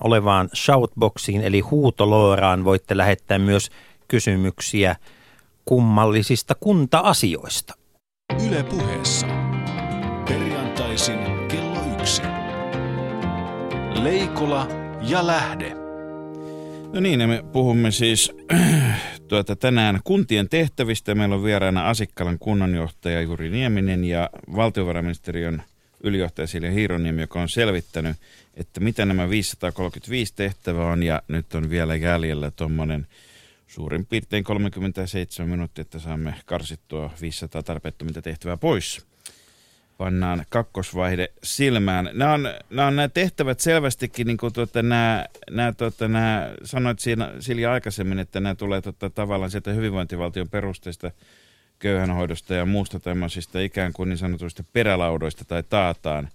[0.00, 3.70] olevaan shoutboxiin eli huutolooraan voitte lähettää myös
[4.08, 4.96] kysymyksiä–
[5.64, 7.74] kummallisista kunta-asioista.
[8.46, 9.26] Yle puheessa.
[10.28, 12.22] Perjantaisin kello yksi.
[14.02, 14.68] Leikola
[15.08, 15.74] ja Lähde.
[16.92, 18.32] No niin, ja me puhumme siis
[19.28, 21.14] tuota, tänään kuntien tehtävistä.
[21.14, 25.62] Meillä on vieraana Asikkalan kunnanjohtaja Juri Nieminen ja valtiovarainministeriön
[26.04, 28.16] ylijohtaja Silja Hiironiemi, joka on selvittänyt,
[28.54, 33.06] että mitä nämä 535 tehtävää on, ja nyt on vielä jäljellä tuommoinen
[33.74, 39.06] suurin piirtein 37 minuuttia, että saamme karsittua 500 tarpeettominta tehtävää pois
[39.98, 42.10] pannaan kakkosvaihde silmään.
[42.12, 46.98] Nämä on, nämä, on nämä tehtävät selvästikin, niin kuin tuota, nämä, nämä, tuota, nämä, sanoit
[46.98, 51.10] siinä Silja aikaisemmin, että nämä tulee tuota, tavallaan sieltä hyvinvointivaltion perusteista,
[51.78, 56.28] köyhänhoidosta ja muusta tämmöisistä ikään kuin niin sanotuista perälaudoista tai taataan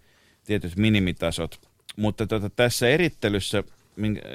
[0.46, 1.60] tietyt minimitasot.
[1.96, 3.64] Mutta tuota, tässä erittelyssä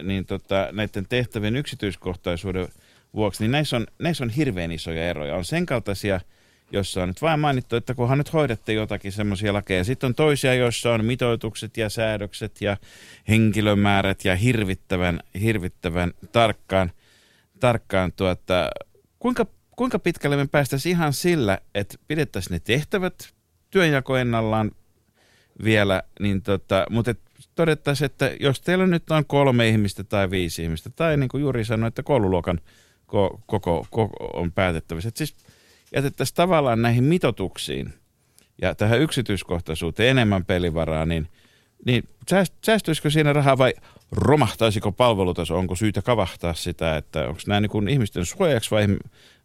[0.03, 2.69] niin tuota, näiden tehtävien yksityiskohtaisuuden
[3.15, 5.37] vuoksi, niin näissä on, näissä on hirveän isoja eroja.
[5.37, 6.21] On sen kaltaisia–
[6.75, 9.85] jossa on nyt vain mainittu, että kunhan nyt hoidatte jotakin semmoisia lakeja.
[9.85, 12.77] Sitten on toisia, joissa on mitoitukset ja säädökset ja
[13.29, 16.93] henkilömäärät ja hirvittävän, hirvittävän tarkkaan,
[17.61, 18.71] tarkkaan tuota,
[19.19, 19.47] kuinka,
[19.77, 23.35] kuinka pitkälle me päästäisiin ihan sillä, että pidettäisiin ne tehtävät
[23.71, 24.71] työnjako ennallaan
[25.65, 27.21] vielä, niin tota, mutta et
[27.55, 31.65] todettaisiin, että jos teillä nyt on kolme ihmistä tai viisi ihmistä, tai niin kuin Juri
[31.65, 32.61] sanoi, että koululuokan
[33.15, 35.09] koko, koko, koko on päätettävissä.
[35.09, 35.37] Että siis
[35.97, 37.95] jätettäisiin tavallaan näihin mitotuksiin
[38.63, 41.29] ja tähän yksityiskohtaisuuteen enemmän pelivaraa, niin,
[41.87, 42.09] niin
[42.65, 43.75] säästyisikö siinä rahaa vai
[44.13, 45.59] romahtaisiko palvelutaso?
[45.59, 48.87] Onko syytä kavahtaa sitä, että onko nämä niin ihmisten suojaksi vai,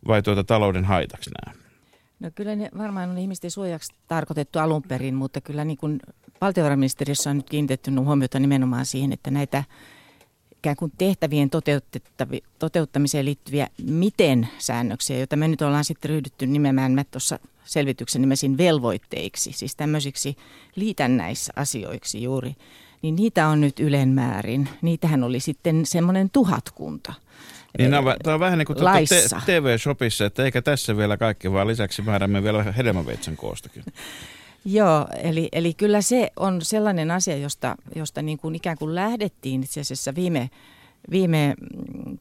[0.07, 1.59] vai tuota talouden haitaksi nämä?
[2.19, 5.99] No kyllä ne varmaan on ihmisten suojaksi tarkoitettu alun perin, mutta kyllä niin kuin
[6.41, 9.63] valtiovarainministeriössä on nyt kiinnitetty huomiota nimenomaan siihen, että näitä
[10.59, 11.49] ikään kuin tehtävien
[12.59, 18.57] toteuttamiseen liittyviä miten säännöksiä, joita me nyt ollaan sitten ryhdytty nimemään mä tuossa selvityksen nimesin
[18.57, 20.37] velvoitteiksi, siis tämmöisiksi
[20.75, 22.55] liitännäisasioiksi juuri,
[23.01, 24.69] niin niitä on nyt ylen määrin.
[24.81, 27.13] Niitähän oli sitten semmoinen tuhatkunta.
[27.77, 28.77] Niin on, tämä on vähän niin kuin
[29.45, 33.83] TV-shopissa, että eikä tässä vielä kaikki, vaan lisäksi määrämme vielä hedelmäveitsen koostakin.
[34.65, 39.63] Joo, eli, eli kyllä se on sellainen asia, josta, josta niin kuin ikään kuin lähdettiin
[39.63, 40.49] itse asiassa viime,
[41.11, 41.55] viime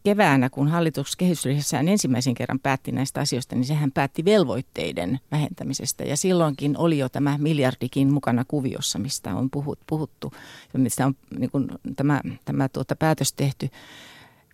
[0.05, 6.05] keväänä, kun hallitus kehysriihessään ensimmäisen kerran päätti näistä asioista, niin sehän päätti velvoitteiden vähentämisestä.
[6.05, 10.33] Ja silloinkin oli jo tämä miljardikin mukana kuviossa, mistä on puhut, puhuttu
[10.77, 13.68] mistä on niin kuin tämä, tämä tuota päätös tehty.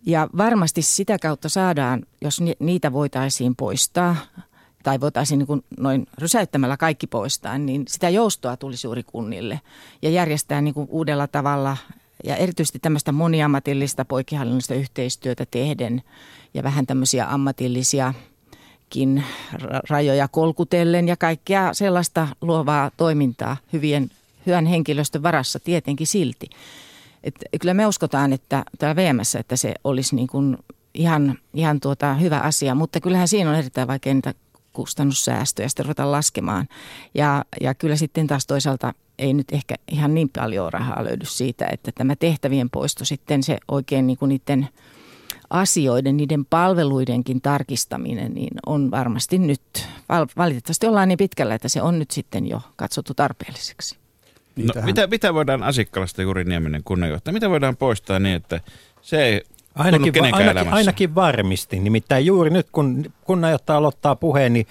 [0.06, 4.16] Ja varmasti sitä kautta saadaan, jos niitä voitaisiin poistaa,
[4.84, 9.60] tai voitaisiin niin kuin noin rysäyttämällä kaikki poistaa, niin sitä joustoa tulisi juuri kunnille
[10.02, 11.76] ja järjestää niin kuin uudella tavalla
[12.24, 16.02] ja erityisesti tämmöistä moniammatillista poikkihallinnollista yhteistyötä tehden
[16.54, 19.24] ja vähän tämmöisiä ammatillisiakin
[19.90, 24.10] rajoja kolkutellen ja kaikkea sellaista luovaa toimintaa hyvien,
[24.46, 26.50] hyvän henkilöstön varassa tietenkin silti.
[27.24, 30.56] Et kyllä me uskotaan, että täällä VMssä, että se olisi niin kuin
[30.94, 34.34] ihan, ihan tuota hyvä asia, mutta kyllähän siinä on erittäin vaikea niitä
[34.74, 36.68] kustannussäästöjä sitten ruveta laskemaan.
[37.14, 41.66] Ja, ja kyllä sitten taas toisaalta ei nyt ehkä ihan niin paljon rahaa löydy siitä,
[41.72, 44.68] että tämä tehtävien poisto sitten se oikein niin kuin niiden
[45.50, 49.88] asioiden, niiden palveluidenkin tarkistaminen, niin on varmasti nyt,
[50.36, 53.96] valitettavasti ollaan niin pitkällä, että se on nyt sitten jo katsottu tarpeelliseksi.
[54.56, 58.60] No, mitä, mitä voidaan Asikkalasta Juri Nieminen kunnanjohtaja, mitä voidaan poistaa niin, että
[59.02, 59.42] se ei
[59.74, 61.78] Ainakin, ainakin, ainakin varmisti.
[61.78, 64.66] Nimittäin juuri nyt, kun kunnanjohtaja aloittaa puheen, niin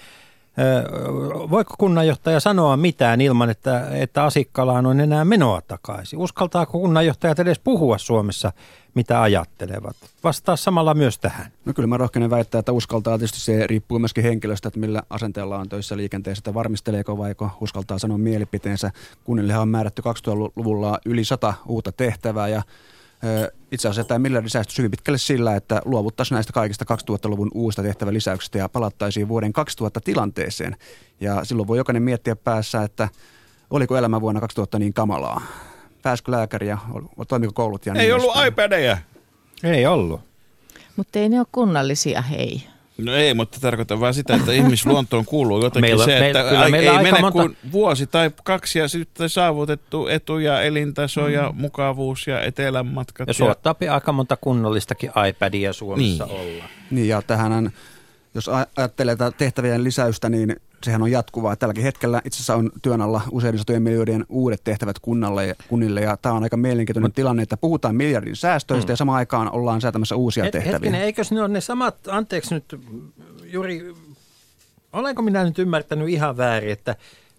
[1.50, 6.18] voiko kunnanjohtaja sanoa mitään ilman, että, että Asikkalaan on enää menoa takaisin?
[6.18, 8.52] Uskaltaako kunnanjohtajat edes puhua Suomessa,
[8.94, 9.96] mitä ajattelevat?
[10.24, 11.52] Vastaa samalla myös tähän.
[11.64, 13.18] No kyllä mä rohkenen väittää, että uskaltaa.
[13.18, 17.98] Tietysti se riippuu myöskin henkilöstä, että millä asenteella on töissä liikenteessä, että varmisteleeko vai uskaltaa
[17.98, 18.90] sanoa mielipiteensä.
[19.24, 22.62] Kunnillehan on määrätty 2000-luvulla yli sata uutta tehtävää ja
[23.72, 28.58] itse asiassa tämä miljardi säästyisi hyvin pitkälle sillä, että luovuttaisiin näistä kaikista 2000-luvun uusista tehtävälisäyksistä
[28.58, 30.76] ja palattaisiin vuoden 2000 tilanteeseen.
[31.20, 33.08] Ja silloin voi jokainen miettiä päässä, että
[33.70, 35.42] oliko elämä vuonna 2000 niin kamalaa.
[36.02, 36.78] Pääskö lääkäri ja
[37.28, 38.98] toimiko koulut ja niin Ei niin ollut iPadeja.
[39.62, 40.20] Ei ollut.
[40.96, 42.73] Mutta ei ne ole kunnallisia, hei.
[42.98, 46.92] No ei, mutta tarkoitan vaan sitä, että ihmisluontoon kuuluu jotenkin meillä, se, että meillä, meillä
[46.92, 47.32] ei mene monta...
[47.32, 51.32] kuin vuosi tai kaksi ja sitten saavutettu etu ja elintaso mm.
[51.32, 53.28] ja mukavuus ja etelänmatkat.
[53.28, 56.36] Ja suottaapi aika monta kunnallistakin iPadia Suomessa niin.
[56.36, 56.64] olla.
[56.90, 57.72] Niin ja tähän
[58.34, 61.56] jos ajattelee tätä tehtävien lisäystä, niin sehän on jatkuvaa.
[61.56, 66.16] Tälläkin hetkellä itse asiassa on työn alla useiden satojen miljoonien uudet tehtävät kunnalle, kunnille ja
[66.16, 68.92] tämä on aika mielenkiintoinen Mut, tilanne, että puhutaan miljardin säästöistä mm.
[68.92, 70.72] ja samaan aikaan ollaan säätämässä uusia Et, tehtäviä.
[70.72, 72.80] Hetkinen, eikös ne ole ne samat, anteeksi nyt
[73.44, 73.94] Juri,
[74.92, 76.96] olenko minä nyt ymmärtänyt ihan väärin, että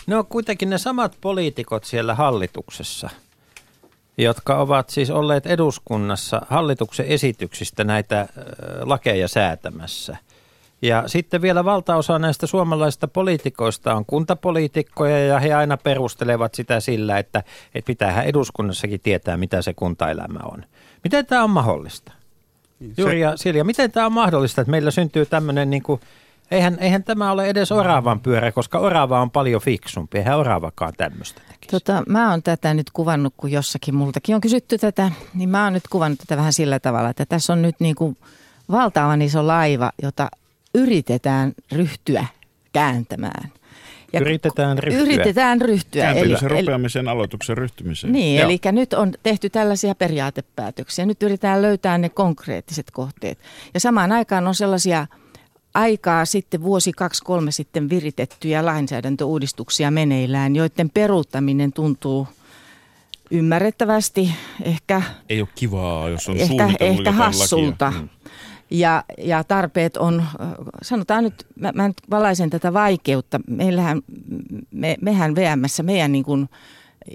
[0.08, 3.10] ne on kuitenkin ne samat poliitikot siellä hallituksessa,
[4.18, 8.28] jotka ovat siis olleet eduskunnassa hallituksen esityksistä näitä
[8.82, 10.18] lakeja säätämässä.
[10.82, 17.20] Ja sitten vielä valtaosa näistä suomalaisista poliitikoista on kuntapoliitikkoja ja he aina perustelevat sitä sillä,
[17.20, 17.44] että,
[17.76, 20.66] että pitäähän eduskunnassakin tietää, mitä se kuntaelämä on.
[21.04, 22.12] Miten tämä on mahdollista?
[22.98, 26.02] Juri ja Silja, miten tämä on mahdollista, että meillä syntyy tämmöinen niin kuin,
[26.52, 31.42] eihän, eihän tämä ole edes oravan pyörä, koska orava on paljon fiksumpi, eihän oravakaan tämmöistä
[31.48, 31.72] tekisi.
[31.72, 35.74] Tota, mä oon tätä nyt kuvannut, kun jossakin multakin on kysytty tätä, niin mä oon
[35.74, 38.18] nyt kuvannut tätä vähän sillä tavalla, että tässä on nyt niin kuin
[38.72, 40.30] valtavan iso laiva, jota
[40.76, 42.26] yritetään ryhtyä
[42.74, 43.52] kääntämään.
[44.14, 45.02] Ja Yritetään ryhtyä.
[45.02, 46.04] Yritetään ryhtyä.
[46.04, 48.14] Kääntymisen rupeamisen aloituksen ryhtymiseen.
[48.14, 48.50] Niin, Joo.
[48.50, 51.06] eli nyt on tehty tällaisia periaatepäätöksiä.
[51.06, 53.40] Nyt yritetään löytää ne konkreettiset kohteet.
[53.74, 55.08] Ja samaan aikaan on sellaisia
[55.74, 62.28] aikaa sitten, vuosi, kaksi, kolme sitten viritettyjä lainsäädäntöuudistuksia meneillään, joiden peruuttaminen tuntuu
[63.32, 64.32] ymmärrettävästi
[64.64, 67.86] ehkä Ei ole kivaa, jos on ehkä, suunnitellut ehkä hassulta.
[67.86, 68.15] lakia.
[68.72, 70.24] Ja, ja tarpeet on,
[70.82, 73.40] sanotaan nyt, mä, mä nyt valaisen tätä vaikeutta.
[73.48, 74.02] Meillähän,
[74.72, 76.50] me, mehän VMssä, meidän niin kuin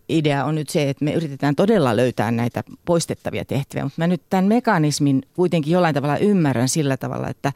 [0.09, 4.23] idea on nyt se, että me yritetään todella löytää näitä poistettavia tehtäviä, mutta mä nyt
[4.31, 7.53] tämän mekanismin kuitenkin jollain tavalla ymmärrän sillä tavalla, että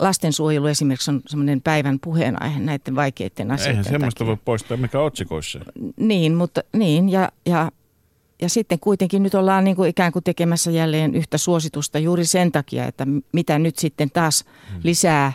[0.00, 4.26] lastensuojelu esimerkiksi on semmoinen päivän puheenaihe näiden vaikeiden asioiden Eihän semmoista takia.
[4.26, 5.60] voi poistaa mikä otsikoissa.
[5.96, 7.70] Niin, mutta niin ja, ja,
[8.42, 12.52] ja sitten kuitenkin nyt ollaan niin kuin ikään kuin tekemässä jälleen yhtä suositusta juuri sen
[12.52, 14.44] takia, että mitä nyt sitten taas
[14.82, 15.32] lisää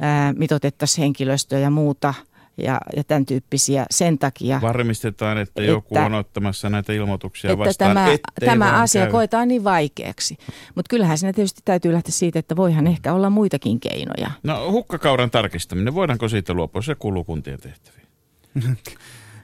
[0.00, 2.14] ää, mitotettaisiin henkilöstöä ja muuta
[2.56, 4.60] ja, ja tämän tyyppisiä sen takia.
[4.62, 9.10] Varmistetaan, että, Että- joku on ottamassa näitä ilmoituksia että vastaan, tämä, tämä asia käy.
[9.10, 10.36] koetaan niin vaikeaksi.
[10.74, 14.30] Mutta kyllähän siinä tietysti täytyy lähteä siitä, että voihan ehkä olla muitakin keinoja.
[14.42, 16.82] No hukkakauran tarkistaminen, voidaanko siitä luopua?
[16.82, 18.06] Se kuuluu kuntien tehtäviin.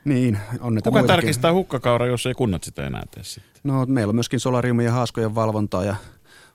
[0.05, 1.07] Niin, on näitä Kuka muitakin.
[1.07, 3.51] tarkistaa hukkakaura, jos ei kunnat sitä enää tee sitten?
[3.65, 5.97] No, meillä on myöskin solariumin ja haaskojen valvontaa ja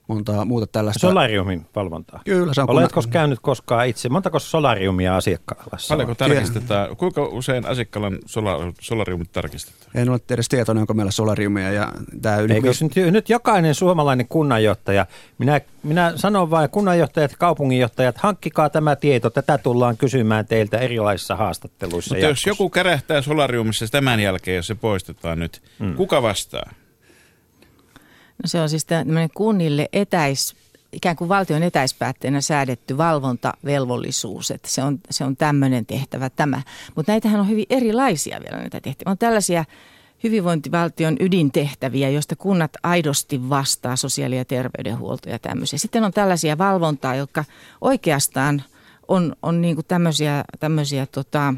[0.06, 1.00] montaa muuta tällaista.
[1.00, 2.20] Solariumin valvontaa.
[2.24, 4.08] Kyllä, se on Oletko kunnan- käynyt koskaan itse?
[4.08, 5.78] Montako solariumia asiakkaalla on?
[5.88, 6.96] Paljonko tarkistetaan?
[6.96, 9.90] Kuinka usein asiakkaan sola, solariumit tarkistetaan?
[9.94, 11.72] En ole edes tietoinen, onko meillä solariumia.
[11.72, 11.92] Ja
[12.22, 15.06] tämä yli Eikö nyt, nyt jokainen suomalainen kunnanjohtaja,
[15.38, 21.36] minä, minä sanon vain kunnanjohtajat ja kaupunginjohtajat, hankkikaa tämä tieto, tätä tullaan kysymään teiltä erilaisissa
[21.36, 22.14] haastatteluissa.
[22.14, 25.94] Mutta jos joku kärähtää solariumissa tämän jälkeen, jos se poistetaan nyt, mm.
[25.94, 26.70] kuka vastaa?
[28.42, 30.56] No se on siis tämmöinen kunnille etäis,
[30.92, 36.62] ikään kuin valtion etäispäätteenä säädetty valvontavelvollisuus, että se on, se on tämmöinen tehtävä tämä.
[36.96, 39.10] Mutta näitähän on hyvin erilaisia vielä näitä tehtäviä.
[39.10, 39.64] On tällaisia
[40.24, 45.78] hyvinvointivaltion ydintehtäviä, joista kunnat aidosti vastaa sosiaali- ja terveydenhuolto ja tämmöisiä.
[45.78, 47.44] Sitten on tällaisia valvontaa, jotka
[47.80, 48.62] oikeastaan
[49.08, 51.54] on, on niin kuin tämmöisiä, tämmöisiä tota,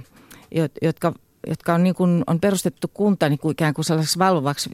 [0.51, 1.13] jo- jotka,
[1.47, 4.71] jotka on, niin kuin, on perustettu kunta niin kuin ikään kuin sellaiseksi valvovaksi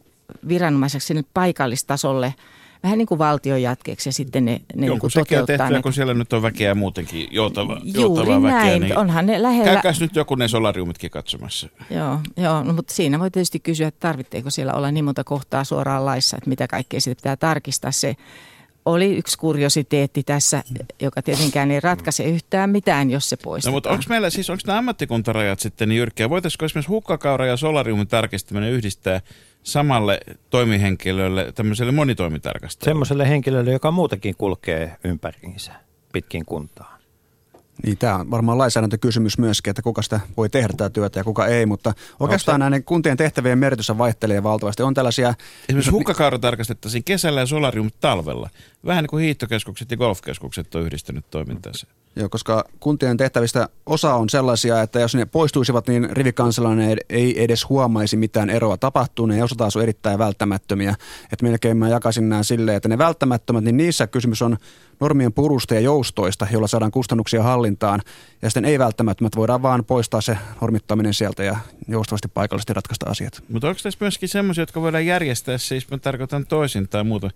[0.49, 2.35] viranomaiseksi sinne paikallistasolle,
[2.83, 5.71] vähän niin kuin valtion jatkeeksi ja sitten ne, ne niin Jonkun kuin sekä toteuttaa tehtyä,
[5.71, 5.83] näitä.
[5.83, 8.59] kun siellä nyt on väkeä muutenkin, joutava, Juuri joutavaa väkeä.
[8.59, 9.73] näin, Niin onhan ne lähellä.
[9.73, 11.69] Käykäs nyt joku ne solariumitkin katsomassa.
[11.91, 15.65] Joo, joo no, mutta siinä voi tietysti kysyä, että tarvitseeko siellä olla niin monta kohtaa
[15.65, 17.93] suoraan laissa, että mitä kaikkea siitä pitää tarkistaa.
[17.93, 18.17] Se
[18.85, 20.65] oli yksi kuriositeetti tässä,
[21.03, 23.75] joka tietenkään ei ratkaise yhtään mitään, jos se No poistetaan.
[23.75, 26.31] mutta onko meillä siis, onko nämä ammattikuntarajat sitten niin jyrkkiä?
[26.31, 29.21] Voitaisiko esimerkiksi hukkakaura ja solariumin tarkistaminen yhdistää
[29.65, 32.91] samalle toimihenkilölle, tämmöiselle monitoimitarkastajalle?
[32.91, 35.73] Semmoiselle henkilölle, joka muutenkin kulkee ympäriinsä
[36.13, 36.99] pitkin kuntaa.
[37.83, 41.47] Niin, tämä on varmaan lainsäädäntökysymys myöskin, että kuka sitä voi tehdä tätä työtä ja kuka
[41.47, 44.83] ei, mutta oikeastaan näiden kuntien tehtävien merkitys vaihtelee valtavasti.
[44.83, 45.35] On tällaisia,
[45.69, 48.51] Esimerkiksi hukkakaura tarkastettaisiin kesällä ja solariumit talvella.
[48.87, 51.87] Vähän niin kuin hiihtokeskukset ja golfkeskukset on yhdistänyt toimintaansa.
[52.17, 57.69] Joo, koska kuntien tehtävistä osa on sellaisia, että jos ne poistuisivat, niin rivikansalainen ei edes
[57.69, 60.95] huomaisi mitään eroa tapahtuneen, ja osa taas on erittäin välttämättömiä.
[61.33, 64.57] Että melkein mä jakaisin nämä silleen, että ne välttämättömät, niin niissä kysymys on
[65.01, 68.01] normien purusta ja joustoista, jolla saadaan kustannuksia hallintaan,
[68.43, 71.57] ja sitten ei välttämättömät voidaan vaan poistaa se normittaminen sieltä ja
[71.89, 73.43] joustavasti paikallisesti ratkaista asiat.
[73.49, 77.31] Mutta onko tässä myöskin semmoisia, jotka voidaan järjestää, siis mä tarkoitan toisin tai muuta.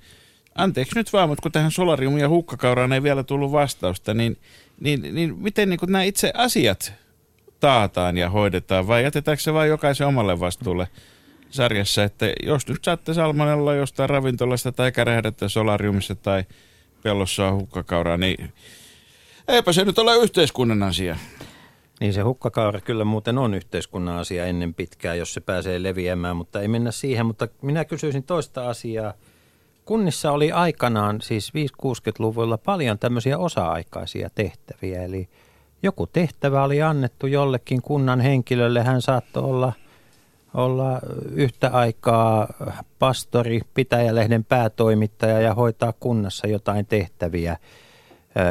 [0.58, 4.36] Anteeksi nyt vaan, mutta kun tähän solariumiin ja hukkakauraan ei vielä tullut vastausta, niin,
[4.80, 6.92] niin, niin miten niin nämä itse asiat
[7.60, 10.88] taataan ja hoidetaan vai jätetäänkö se vain jokaisen omalle vastuulle
[11.50, 16.44] sarjassa, että jos nyt saatte salmonella jostain ravintolasta tai kärähdätte solariumissa tai
[17.02, 18.52] pellossa on hukkakauraa, niin
[19.48, 21.16] eipä se nyt ole yhteiskunnan asia.
[22.00, 26.60] Niin se hukkakaura kyllä muuten on yhteiskunnan asia ennen pitkää, jos se pääsee leviämään, mutta
[26.60, 27.26] ei mennä siihen.
[27.26, 29.14] Mutta minä kysyisin toista asiaa.
[29.88, 35.02] Kunnissa oli aikanaan, siis 5-60-luvulla, paljon tämmöisiä osa-aikaisia tehtäviä.
[35.02, 35.28] Eli
[35.82, 38.82] joku tehtävä oli annettu jollekin kunnan henkilölle.
[38.82, 39.72] Hän saattoi olla
[40.54, 41.00] olla
[41.34, 42.48] yhtä aikaa
[42.98, 47.56] pastori, pitäjälehden päätoimittaja ja hoitaa kunnassa jotain tehtäviä,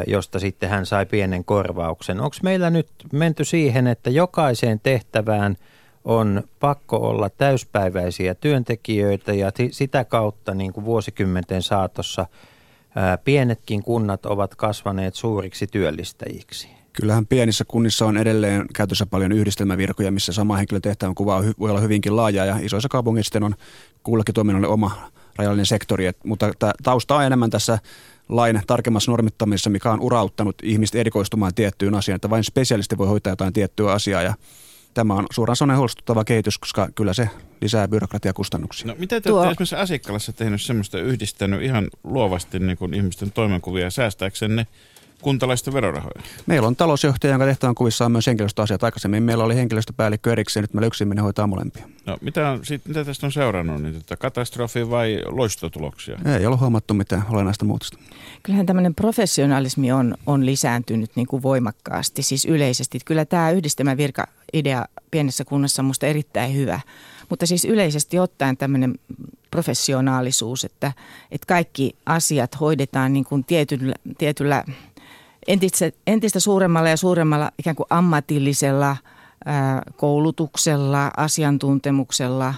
[0.06, 2.20] josta sitten hän sai pienen korvauksen.
[2.20, 5.56] Onko meillä nyt menty siihen, että jokaiseen tehtävään
[6.04, 12.26] on pakko olla täyspäiväisiä työntekijöitä ja sitä kautta niin kuin vuosikymmenten saatossa
[13.24, 16.68] pienetkin kunnat ovat kasvaneet suuriksi työllistäjiksi?
[16.92, 22.16] Kyllähän pienissä kunnissa on edelleen käytössä paljon yhdistelmävirkoja, missä sama henkilötehtävän kuva voi olla hyvinkin
[22.16, 23.54] laaja ja isoissa kaupungeissa on
[24.02, 26.06] kullakin toiminnalle oma rajallinen sektori.
[26.06, 27.78] Et, mutta tausta on enemmän tässä
[28.28, 33.32] lain tarkemmassa normittamisessa, mikä on urauttanut ihmiset erikoistumaan tiettyyn asiaan, että vain spesialisti voi hoitaa
[33.32, 34.34] jotain tiettyä asiaa ja
[34.98, 37.28] tämä on suoraan sanoen huolestuttava kehitys, koska kyllä se
[37.60, 38.86] lisää byrokratiakustannuksia.
[38.86, 43.90] No miten te olette esimerkiksi Asiakkalassa tehnyt semmoista yhdistänyt ihan luovasti niin kuin ihmisten toimenkuvia
[43.90, 44.66] säästääksenne
[45.22, 46.22] kuntalaisten verorahoja?
[46.46, 48.84] Meillä on talousjohtaja, jonka tehtävän kuvissa on myös henkilöstöasiat.
[48.84, 51.88] Aikaisemmin meillä oli henkilöstöpäällikkö erikseen, nyt meillä yksin hoitaa molempia.
[52.06, 53.82] No mitä, on, sit, mitä tästä on seurannut?
[53.82, 56.18] Niin, tota, katastrofi vai loistotuloksia?
[56.38, 57.98] Ei ole huomattu mitään olennaista muutosta.
[58.42, 62.98] Kyllähän tämmöinen professionalismi on, on lisääntynyt niin kuin voimakkaasti, siis yleisesti.
[63.04, 66.80] Kyllä tämä yhdistelmä virka idea pienessä kunnassa on minusta erittäin hyvä.
[67.28, 68.94] Mutta siis yleisesti ottaen tämmöinen
[69.50, 70.92] professionaalisuus, että,
[71.30, 74.64] että kaikki asiat hoidetaan niin kuin tietyllä, tietyllä
[75.48, 78.96] entistä, entistä suuremmalla ja suuremmalla ikään kuin ammatillisella
[79.44, 82.54] ää, koulutuksella, asiantuntemuksella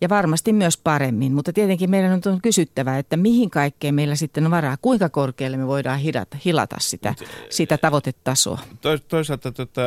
[0.00, 1.32] ja varmasti myös paremmin.
[1.32, 5.66] Mutta tietenkin meidän on kysyttävä, että mihin kaikkeen meillä sitten on varaa, kuinka korkealle me
[5.66, 7.14] voidaan hilata, hilata sitä,
[7.50, 8.58] sitä tavoitetasoa.
[9.08, 9.82] Toisaalta tota,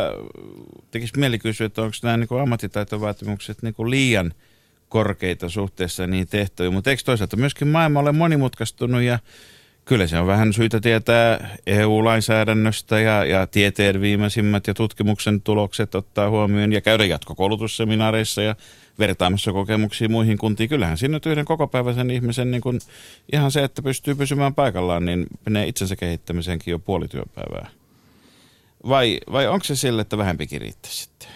[0.92, 4.34] tekisi mieli kysyä, että onko nämä niin ammattitaitovaatimukset niin kuin liian
[4.90, 9.20] korkeita suhteessa niin tehtyjä, mutta eikö toisaalta myöskin maailma ole monimutkaistunut ja
[9.86, 16.30] Kyllä se on vähän syytä tietää EU-lainsäädännöstä ja, ja tieteen viimeisimmät ja tutkimuksen tulokset ottaa
[16.30, 18.56] huomioon ja käydä jatkokoulutusseminaareissa ja
[19.00, 20.70] vertaamassa kokemuksia muihin kuntiin.
[20.70, 22.80] Kyllähän siinä nyt yhden kokopäiväisen ihmisen niin kun,
[23.34, 27.70] ihan se, että pystyy pysymään paikallaan, niin menee itsensä kehittämiseenkin jo puoli työpäivää.
[28.88, 31.30] Vai, vai onko se sille, että vähempikin riittää sitten?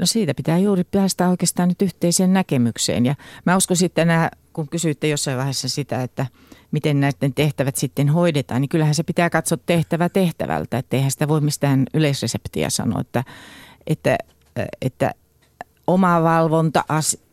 [0.00, 3.06] No siitä pitää juuri päästä oikeastaan nyt yhteiseen näkemykseen.
[3.06, 6.26] Ja mä uskon sitten, nämä, kun kysyitte jossain vaiheessa sitä, että–
[6.72, 10.78] miten näiden tehtävät sitten hoidetaan, niin kyllähän se pitää katsoa tehtävä tehtävältä.
[10.78, 13.24] Että eihän sitä voi mistään yleisreseptiä sanoa, että,
[13.86, 14.18] että,
[14.82, 15.14] että
[15.86, 16.84] oma valvonta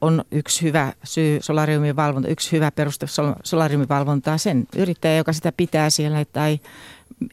[0.01, 3.05] on yksi hyvä syy, solariumin valvonta, yksi hyvä peruste
[3.43, 4.37] solariumin valvontaa.
[4.37, 6.59] Sen yrittäjä, joka sitä pitää siellä tai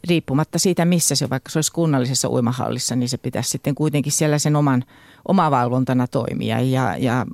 [0.08, 4.38] riippumatta siitä, missä se, vaikka se olisi kunnallisessa uimahallissa, niin se pitäisi sitten kuitenkin siellä
[4.38, 4.84] sen oman,
[5.28, 6.60] omavalvontana toimia.
[6.60, 7.26] Ja, ja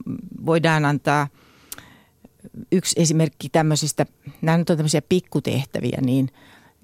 [0.47, 1.29] voidaan antaa–
[2.73, 4.07] yksi esimerkki tämmöisistä,
[4.43, 6.29] nämä nyt on tämmöisiä pikkutehtäviä, niin,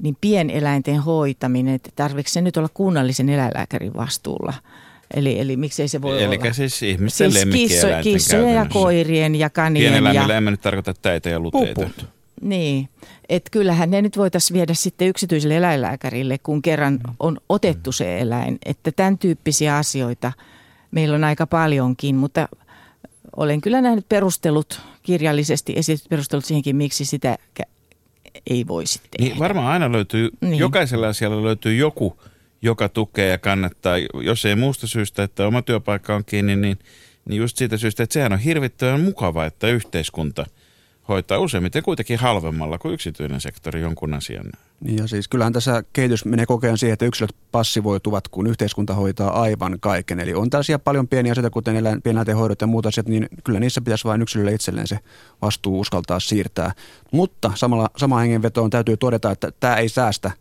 [0.03, 4.55] niin pieneläinten hoitaminen, että tarvitseeko se nyt olla kunnallisen eläinlääkärin vastuulla?
[5.14, 6.53] Eli, eli miksei se voi eli olla?
[6.53, 9.92] siis ihmisten siis kisso, Kissojen ja koirien ja kanien.
[9.92, 10.37] Pieneläimillä ja...
[10.37, 11.75] emme nyt tarkoita täitä ja luteita.
[11.75, 12.07] Puput.
[12.40, 12.88] Niin,
[13.29, 18.59] että kyllähän ne nyt voitaisiin viedä sitten yksityiselle eläinlääkärille, kun kerran on otettu se eläin.
[18.64, 20.33] Että tämän tyyppisiä asioita
[20.90, 22.49] meillä on aika paljonkin, mutta
[23.37, 27.38] olen kyllä nähnyt perustelut kirjallisesti esitetyt perustelut siihenkin, miksi sitä
[28.51, 29.31] ei voisi tehdä.
[29.31, 30.59] Niin varmaan aina löytyy, niin.
[30.59, 32.21] jokaisella asialla löytyy joku,
[32.62, 33.94] joka tukee ja kannattaa.
[34.23, 36.79] Jos ei muusta syystä, että oma työpaikka on kiinni, niin,
[37.25, 40.47] niin just siitä syystä, että sehän on hirvittävän mukava, että yhteiskunta–
[41.09, 44.47] hoitaa useimmiten kuitenkin halvemmalla kuin yksityinen sektori jonkun asian.
[44.81, 49.42] Niin ja siis kyllähän tässä kehitys menee kokeen siihen, että yksilöt passivoituvat, kun yhteiskunta hoitaa
[49.42, 50.21] aivan kaiken.
[50.21, 53.61] Eli on tällaisia paljon pieniä asioita, kuten eläin, pieneläinten hoidot ja muut asiat, niin kyllä
[53.61, 54.99] niissä pitäisi vain yksilölle itselleen se
[55.42, 56.73] vastuu uskaltaa siirtää.
[57.12, 60.31] Mutta samalla, sama hengenvetoon täytyy todeta, että tämä ei säästä–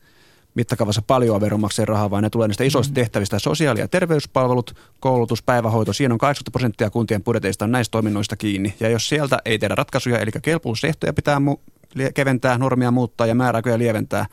[0.57, 2.95] mittakaavassa paljon veronmaksajien rahaa, vaan ne tulee näistä isoista mm.
[2.95, 3.39] tehtävistä.
[3.39, 8.73] Sosiaali- ja terveyspalvelut, koulutus, päivähoito, siinä on 80 prosenttia kuntien budjeteista on näistä toiminnoista kiinni.
[8.79, 11.59] Ja jos sieltä ei tehdä ratkaisuja, eli kelpuusehtoja pitää mu-
[12.13, 14.25] keventää, normia muuttaa ja määräaikoja lieventää,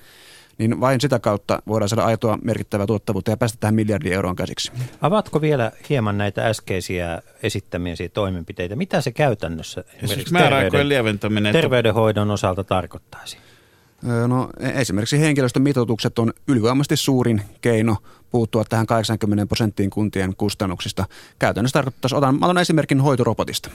[0.59, 4.73] niin vain sitä kautta voidaan saada aitoa merkittävää tuottavuutta ja päästä tähän miljardi euroon käsiksi.
[5.01, 8.77] Avaatko vielä hieman näitä äskeisiä esittämiä toimenpiteitä?
[8.77, 13.39] Mitä se käytännössä esimerkiksi terveyden, lieventäminen, terveydenhoidon osalta tarkoittaisi?
[14.27, 17.97] No, e, esimerkiksi henkilöstön mitoitukset on ylivoimaisesti suurin keino
[18.31, 21.05] puuttua tähän 80 prosenttiin kuntien kustannuksista.
[21.39, 23.71] Käytännössä tarkoittaisi, otan, otan esimerkin hoitorobotista.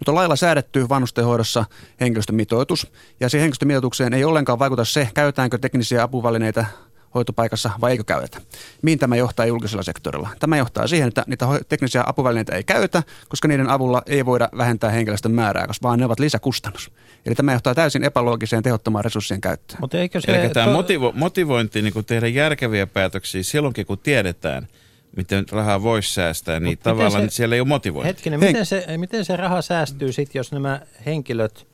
[0.00, 1.64] Nyt on lailla säädetty vanhustenhoidossa
[2.00, 6.66] henkilöstömitoitus, ja siihen henkilöstömitoitukseen ei ollenkaan vaikuta se, käytetäänkö teknisiä apuvälineitä
[7.14, 8.40] hoitopaikassa vai eikö käytetä.
[8.82, 10.28] Mihin tämä johtaa julkisella sektorilla?
[10.40, 14.90] Tämä johtaa siihen, että niitä teknisiä apuvälineitä ei käytetä, koska niiden avulla ei voida vähentää
[14.90, 16.90] henkilöstön määrää, koska vaan ne ovat lisäkustannus.
[17.26, 19.80] Eli tämä johtaa täysin epäloogiseen tehottomaan resurssien käyttöön.
[19.80, 24.68] Mutta eikö se Eli tämä motivo- motivointi niin tehdä järkeviä päätöksiä silloinkin, kun tiedetään,
[25.16, 28.08] miten rahaa voisi säästää, niin Mut tavallaan se- siellä ei ole motivointia.
[28.12, 28.48] Hetkinen, Hei.
[28.48, 31.66] miten se, miten se raha säästyy sitten, jos nämä henkilöt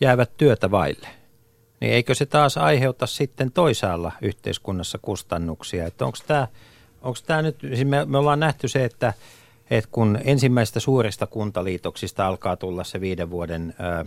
[0.00, 1.08] jäävät työtä vaille?
[1.82, 5.86] Niin eikö se taas aiheuta sitten toisaalla yhteiskunnassa kustannuksia?
[5.86, 6.48] Että onko tämä
[7.02, 9.14] onko tämä nyt, siis me, me ollaan nähty se, että,
[9.70, 14.04] että kun ensimmäistä suurista kuntaliitoksista alkaa tulla se viiden vuoden ö,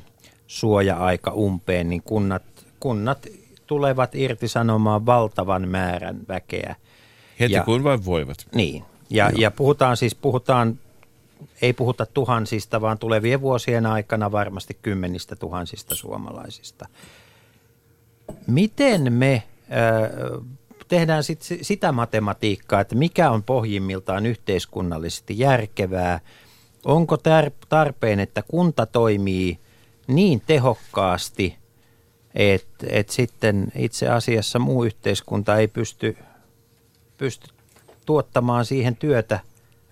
[0.47, 2.43] suoja-aika umpeen, niin kunnat,
[2.79, 3.27] kunnat
[3.67, 6.75] tulevat irtisanomaan valtavan määrän väkeä.
[7.39, 8.37] Heti Ja- kun vain voivat.
[8.55, 10.79] Niin, ja, ja puhutaan siis, puhutaan,
[11.61, 16.87] ei puhuta tuhansista, vaan tulevien vuosien aikana varmasti kymmenistä tuhansista suomalaisista.
[18.47, 19.43] Miten me
[20.87, 26.19] tehdään sit si- sitä matematiikkaa, että mikä on pohjimmiltaan yhteiskunnallisesti järkevää?
[26.85, 29.59] Onko tar- tarpeen, että kunta toimii
[30.07, 31.57] niin tehokkaasti,
[32.35, 36.17] että et sitten itse asiassa muu yhteiskunta ei pysty
[37.17, 37.47] pysty
[38.05, 39.39] tuottamaan siihen työtä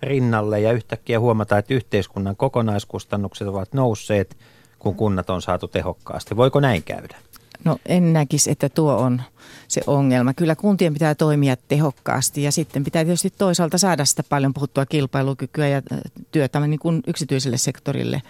[0.02, 4.36] rinnalle ja yhtäkkiä huomata, että yhteiskunnan kokonaiskustannukset ovat nousseet,
[4.78, 6.36] kun kunnat on saatu tehokkaasti.
[6.36, 7.16] Voiko näin käydä?
[7.64, 9.22] No en näkisi, että tuo on
[9.68, 10.34] se ongelma.
[10.34, 15.68] Kyllä kuntien pitää toimia tehokkaasti ja sitten pitää tietysti toisaalta saada sitä paljon puhuttua kilpailukykyä
[15.68, 15.98] ja äh,
[16.32, 18.22] työtä niin kuin yksityiselle sektorille.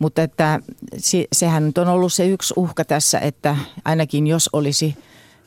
[0.00, 0.60] Mutta että
[0.96, 4.96] se- sehän on ollut se yksi uhka tässä, että ainakin jos olisi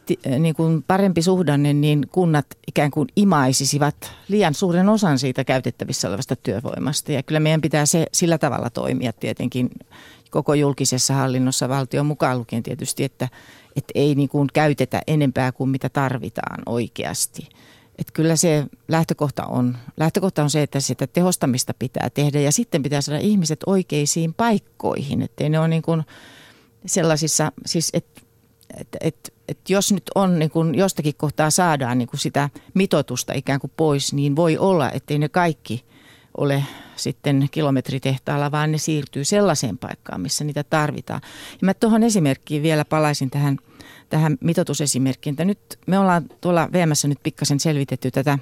[0.05, 6.07] ti- niin kuin parempi suhdanne, niin kunnat ikään kuin imaisisivat liian suuren osan siitä käytettävissä
[6.07, 7.11] olevasta työvoimasta.
[7.11, 9.69] Ja kyllä meidän pitää se sillä tavalla toimia tietenkin
[10.33, 13.29] koko julkisessa hallinnossa valtion mukaan lukien tietysti, että,
[13.75, 17.49] että ei niin kuin käytetä enempää kuin mitä tarvitaan oikeasti.
[17.97, 22.83] Että kyllä se lähtökohta on, lähtökohta on se, että sitä tehostamista pitää tehdä ja sitten
[22.83, 26.03] pitää saada ihmiset oikeisiin paikkoihin, ettei ne ole niin kuin
[26.85, 28.21] sellaisissa, siis että
[28.79, 33.33] et, et, et jos nyt on niin kun jostakin kohtaa saadaan niin kun sitä mitotusta
[33.33, 35.85] ikään kuin pois, niin voi olla, ettei ne kaikki
[36.37, 36.63] ole
[36.95, 41.21] sitten kilometritehtaalla, vaan ne siirtyy sellaiseen paikkaan, missä niitä tarvitaan.
[41.51, 43.57] Ja mä tuohon esimerkkiin vielä palaisin tähän,
[44.09, 45.33] tähän mitotusesimerkkiin.
[45.33, 48.39] Että nyt me ollaan tuolla VMssä nyt pikkasen selvitetty tätä,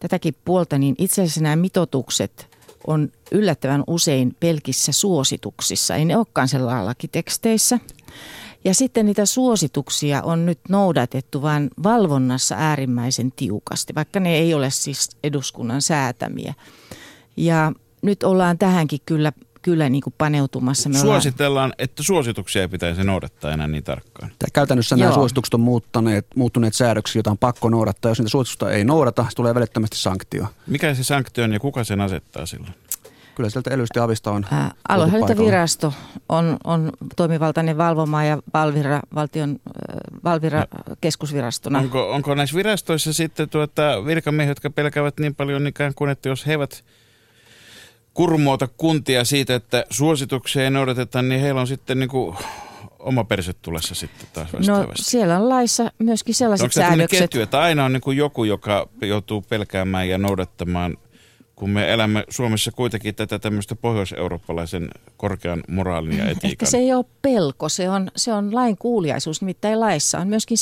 [0.00, 5.96] tätäkin puolta, niin itse asiassa nämä mitotukset on yllättävän usein pelkissä suosituksissa.
[5.96, 7.78] Ei ne olekaan sellailla lakiteksteissä.
[8.64, 14.70] Ja sitten niitä suosituksia on nyt noudatettu vain valvonnassa äärimmäisen tiukasti, vaikka ne ei ole
[14.70, 16.54] siis eduskunnan säätämiä.
[17.38, 17.72] Ja
[18.02, 19.32] nyt ollaan tähänkin kyllä,
[19.62, 20.88] kyllä niin kuin paneutumassa.
[20.88, 24.30] Me ollaan, Suositellaan, että suosituksia ei pitäisi noudattaa enää niin tarkkaan.
[24.38, 25.14] Tää Käytännössä nämä Joo.
[25.14, 28.10] suositukset on muuttaneet, muuttuneet säädöksiä, joita on pakko noudattaa.
[28.10, 30.46] Jos niitä suositusta ei noudata, se tulee välittömästi sanktio.
[30.66, 32.74] Mikä se sanktio on ja kuka sen asettaa silloin?
[33.34, 35.94] Kyllä sieltä elystä ja avista on oltu Aluehallintovirasto
[36.28, 40.64] on, on toimivaltainen valvomaan ja Valvira, valtion, äh, Valvira
[41.00, 41.78] keskusvirastona.
[41.78, 46.46] Onko, onko näissä virastoissa sitten tuota virkamiehet, jotka pelkäävät niin paljon ikään kuin, että jos
[46.46, 46.84] he eivät
[48.18, 52.36] kurmoota kuntia siitä, että suosituksia ei noudateta, niin heillä on sitten niin kuin
[52.98, 55.04] oma perse tulessa sitten taas No vastaavasti.
[55.04, 57.30] siellä on laissa myöskin sellaiset Onko tämä tämmöinen säädökset.
[57.30, 60.96] ketju, että aina on niin kuin joku, joka joutuu pelkäämään ja noudattamaan,
[61.56, 66.50] kun me elämme Suomessa kuitenkin tätä tämmöistä pohjois-eurooppalaisen korkean moraalin ja etiikan.
[66.50, 69.42] Ehkä se ei ole pelko, se on, se on lain kuuliaisuus.
[69.42, 70.58] Nimittäin laissa on myöskin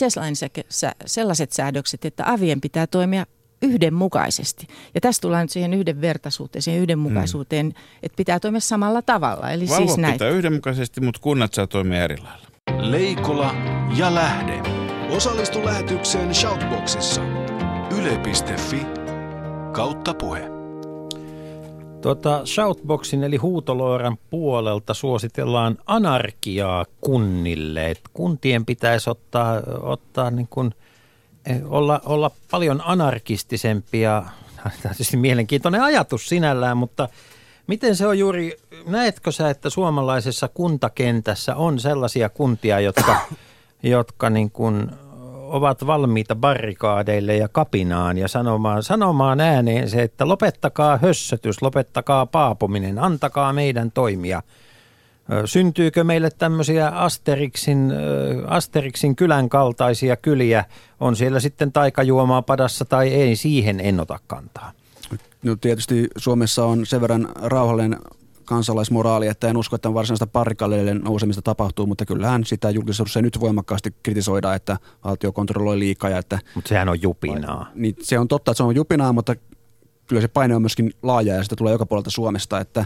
[1.07, 3.27] sellaiset säädökset, että avien pitää toimia
[3.67, 4.67] yhdenmukaisesti.
[4.95, 9.51] Ja tässä tullaan nyt siihen yhdenvertaisuuteen, siihen yhdenmukaisuuteen, että pitää toimia samalla tavalla.
[9.51, 10.15] Eli Valvo siis näin.
[10.15, 12.47] pitää yhdenmukaisesti, mutta kunnat saa toimia eri lailla.
[12.91, 13.55] Leikola
[13.97, 14.63] ja lähde.
[15.11, 17.23] Osallistu lähetykseen Shoutboxissa.
[17.99, 18.87] Yle.fi
[19.73, 20.57] kautta puhe.
[22.03, 27.91] Tuota, Shoutboxin eli huutolooran puolelta suositellaan anarkiaa kunnille.
[27.91, 30.75] Et kuntien pitäisi ottaa, ottaa niin kuin,
[31.65, 34.23] olla, olla paljon anarkistisempia.
[34.57, 37.09] Tämä on tietysti mielenkiintoinen ajatus sinällään, mutta
[37.67, 43.17] miten se on juuri, näetkö sä, että suomalaisessa kuntakentässä on sellaisia kuntia, jotka,
[43.83, 44.91] jotka niin kuin
[45.47, 52.99] ovat valmiita barrikaadeille ja kapinaan ja sanomaan, sanomaan ääneen se, että lopettakaa hössötys, lopettakaa paapominen,
[52.99, 54.43] antakaa meidän toimia.
[55.45, 57.93] Syntyykö meille tämmöisiä Asterixin,
[58.47, 60.65] Asterixin kylän kaltaisia kyliä,
[61.01, 64.73] on siellä sitten taikajuomaa padassa tai ei, siihen en ota kantaa.
[65.43, 67.97] No tietysti Suomessa on sen verran rauhallinen
[68.45, 73.95] kansalaismoraali, että en usko, että varsinaista parikaleiden nousemista tapahtuu, mutta kyllähän sitä julkisuudessa nyt voimakkaasti
[74.03, 77.71] kritisoidaan, että valtio kontrolloi liikaa ja että Mutta sehän on jupinaa.
[77.75, 79.35] niin se on totta, että se on jupinaa, mutta
[80.07, 82.85] kyllä se paine on myöskin laaja ja sitä tulee joka puolelta Suomesta, että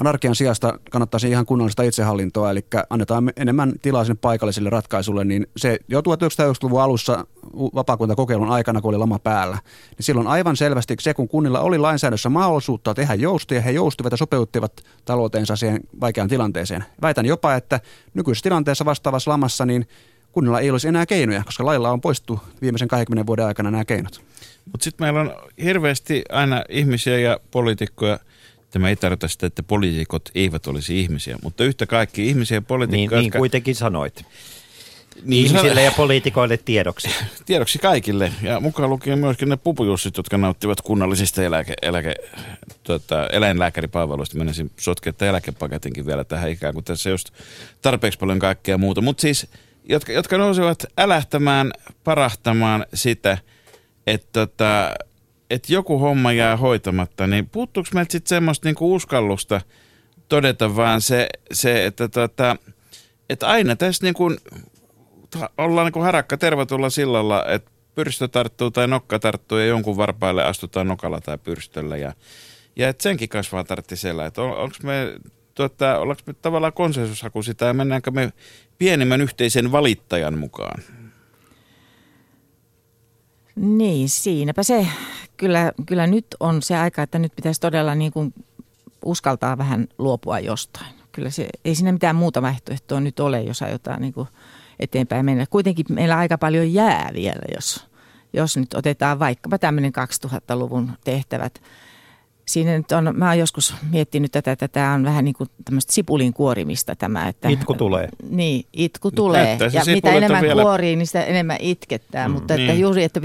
[0.00, 5.78] anarkian sijasta kannattaisi ihan kunnallista itsehallintoa, eli annetaan enemmän tilaa sinne paikallisille ratkaisulle, niin se
[5.88, 7.26] jo 1990-luvun alussa
[7.74, 9.58] vapaakuntakokeilun aikana, kun oli lama päällä,
[9.90, 14.16] niin silloin aivan selvästi se, kun kunnilla oli lainsäädännössä mahdollisuutta tehdä joustoja, he joustivat ja
[14.16, 14.72] sopeuttivat
[15.04, 16.84] talouteensa siihen vaikeaan tilanteeseen.
[17.02, 17.80] Väitän jopa, että
[18.14, 19.88] nykyisessä tilanteessa vastaavassa lamassa, niin
[20.32, 24.20] kunnilla ei olisi enää keinoja, koska lailla on poistettu viimeisen 20 vuoden aikana nämä keinot.
[24.72, 25.32] Mutta sitten meillä on
[25.62, 28.18] hirveästi aina ihmisiä ja poliitikkoja.
[28.70, 33.20] Tämä ei tarkoita sitä, että poliitikot eivät olisi ihmisiä, mutta yhtä kaikki ihmisiä ja poliitikkoja.
[33.20, 34.24] Niin, niin kuitenkin sanoit.
[35.24, 37.08] Niin, Ihmisille ja poliitikoille tiedoksi.
[37.46, 38.32] Tiedoksi kaikille.
[38.42, 42.14] Ja mukaan lukien myöskin ne pupujussit, jotka nauttivat kunnallisista eläke, eläke,
[42.82, 44.38] tota, eläinlääkäripalveluista.
[44.38, 47.30] Menisin sotkea eläkepaketinkin vielä tähän ikään kuin tässä just
[47.82, 49.00] tarpeeksi paljon kaikkea muuta.
[49.00, 49.46] Mutta siis,
[49.84, 51.72] jotka, jotka nousevat älähtämään,
[52.04, 53.38] parahtamaan sitä–
[54.06, 54.94] että tota,
[55.50, 59.60] et joku homma jää hoitamatta, niin puuttuuko meiltä sitten semmoista niinku uskallusta
[60.28, 62.56] todeta vaan se, se että tota,
[63.30, 64.36] et aina tässä niinku,
[65.58, 70.88] ollaan niinku harakka tervetulla sillalla, että pyrstö tarttuu tai nokka tarttuu ja jonkun varpaille astutaan
[70.88, 72.12] nokalla tai pyrstöllä ja,
[72.76, 75.14] ja et senkin kasvaa tartti siellä, että on, onko me
[75.54, 78.32] Tuota, ollaanko me tavallaan konsensushaku sitä ja mennäänkö me
[78.78, 80.82] pienimmän yhteisen valittajan mukaan?
[83.56, 84.86] Niin, siinäpä se.
[85.40, 88.34] Kyllä, kyllä nyt on se aika, että nyt pitäisi todella niin kuin
[89.04, 90.94] uskaltaa vähän luopua jostain.
[91.12, 94.28] Kyllä se, ei siinä mitään muuta vaihtoehtoa nyt ole, jos aiotaan niin kuin
[94.80, 95.46] eteenpäin mennä.
[95.50, 97.86] Kuitenkin meillä aika paljon jää vielä, jos,
[98.32, 99.92] jos nyt otetaan vaikkapa tämmöinen
[100.26, 101.60] 2000-luvun tehtävät–
[102.52, 105.92] siinä nyt on, mä oon joskus miettinyt tätä, että tämä on vähän niin kuin tämmöistä
[105.92, 107.28] sipulin kuorimista tämä.
[107.28, 108.08] Että, itku tulee.
[108.30, 109.58] Niin, itku tulee.
[109.72, 110.62] Ja mitä enemmän vielä...
[110.62, 112.28] kuorii, niin sitä enemmän itkettää.
[112.28, 112.70] Mm, mutta niin.
[112.70, 113.20] että juuri, että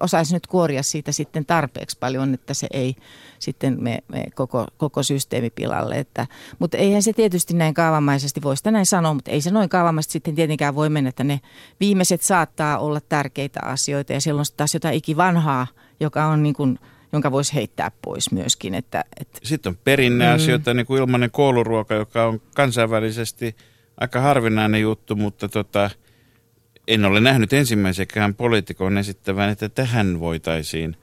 [0.00, 2.96] osaisi nyt kuoria siitä sitten tarpeeksi paljon, että se ei
[3.38, 5.98] sitten me, me koko, koko systeemi pilalle.
[5.98, 6.26] Että,
[6.58, 10.12] mutta eihän se tietysti näin kaavamaisesti voi sitä näin sanoa, mutta ei se noin kaavamaisesti
[10.12, 11.40] sitten tietenkään voi mennä, että ne
[11.80, 15.66] viimeiset saattaa olla tärkeitä asioita ja silloin taas jotain ikivanhaa,
[16.00, 16.78] joka on niin kuin–
[17.14, 18.74] jonka voisi heittää pois myöskin.
[18.74, 20.76] Että, että Sitten on perinneasioita, mm.
[20.76, 23.56] niin kuin ilmainen kouluruoka, joka on kansainvälisesti
[24.00, 25.90] aika harvinainen juttu, mutta tota,
[26.88, 30.96] en ole nähnyt ensimmäisekään poliitikon esittävän, että tähän voitaisiin,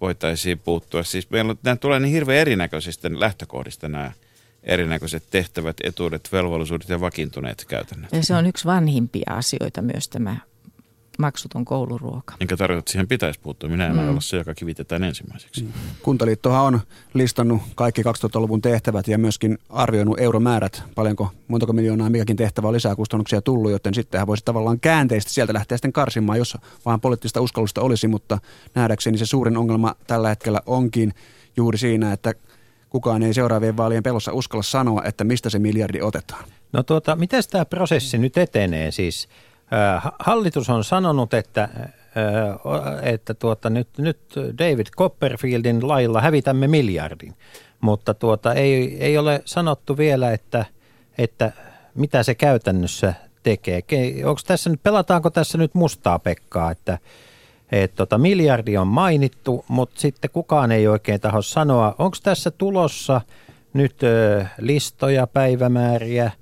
[0.00, 1.02] voitaisiin puuttua.
[1.02, 4.12] Siis meillä on, nämä tulee niin hirveän erinäköisistä lähtökohdista nämä
[4.62, 8.12] erinäköiset tehtävät, etuudet, velvollisuudet ja vakiintuneet käytännöt.
[8.12, 10.36] Ja se on yksi vanhimpia asioita myös tämä
[11.18, 12.34] maksuton kouluruoka.
[12.40, 13.70] Enkä tarkoita, että siihen pitäisi puuttua.
[13.70, 14.08] Minä en mm.
[14.08, 15.62] olla se, joka kivitetään ensimmäiseksi.
[15.62, 15.72] Mm.
[16.02, 16.80] Kuntaliittohan on
[17.14, 22.96] listannut kaikki 2000-luvun tehtävät ja myöskin arvioinut euromäärät, paljonko, montako miljoonaa mikäkin tehtävä on lisää
[22.96, 27.80] kustannuksia tullut, joten sittenhän voisi tavallaan käänteisesti sieltä lähteä sitten karsimaan, jos vaan poliittista uskallusta
[27.80, 28.38] olisi, mutta
[28.74, 31.14] nähdäkseni se suurin ongelma tällä hetkellä onkin
[31.56, 32.34] juuri siinä, että
[32.90, 36.44] kukaan ei seuraavien vaalien pelossa uskalla sanoa, että mistä se miljardi otetaan.
[36.72, 39.28] No tuota, miten tämä prosessi nyt etenee siis?
[40.18, 41.68] Hallitus on sanonut, että,
[43.02, 44.18] että tuota, nyt, nyt
[44.58, 47.34] David Copperfieldin lailla hävitämme miljardin,
[47.80, 50.64] mutta tuota, ei, ei ole sanottu vielä, että,
[51.18, 51.52] että
[51.94, 53.82] mitä se käytännössä tekee.
[54.24, 56.98] Onko tässä nyt, pelataanko tässä nyt mustaa Pekkaa, että
[57.72, 63.20] et tota, miljardi on mainittu, mutta sitten kukaan ei oikein taho sanoa, onko tässä tulossa
[63.72, 66.30] nyt ö, listoja, päivämääriä–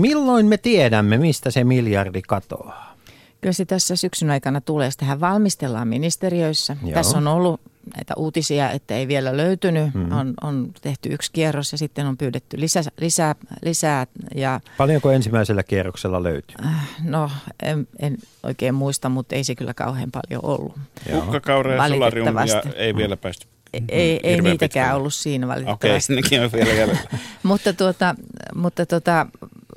[0.00, 2.96] Milloin me tiedämme, mistä se miljardi katoaa?
[3.40, 4.90] Kyllä se tässä syksyn aikana tulee.
[4.90, 6.76] Sitähän valmistellaan ministeriöissä.
[6.82, 6.92] Joo.
[6.92, 7.60] Tässä on ollut
[7.96, 9.94] näitä uutisia, että ei vielä löytynyt.
[9.94, 10.12] Mm.
[10.12, 12.82] On, on tehty yksi kierros ja sitten on pyydetty lisää.
[13.00, 16.56] lisää, lisää ja, Paljonko ensimmäisellä kierroksella löytyy?
[17.02, 17.30] No
[17.62, 20.74] en, en oikein muista, mutta ei se kyllä kauhean paljon ollut.
[21.10, 24.94] Kukkakaure ja solariumia ei vielä päästy ei, ei, ei niitäkään pitkälle.
[24.94, 26.12] ollut siinä valitettavasti.
[26.12, 26.98] Okei, nekin on vielä jäljellä.
[27.42, 28.14] mutta tuota,
[28.54, 29.26] mutta tuota,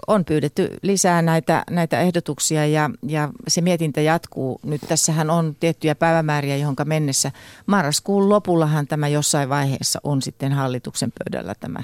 [0.08, 4.60] on pyydetty lisää näitä, näitä ehdotuksia ja, ja se mietintä jatkuu.
[4.64, 7.32] Nyt tässähän on tiettyjä päivämääriä, johon mennessä
[7.66, 11.84] marraskuun lopullahan tämä jossain vaiheessa on sitten hallituksen pöydällä tämä,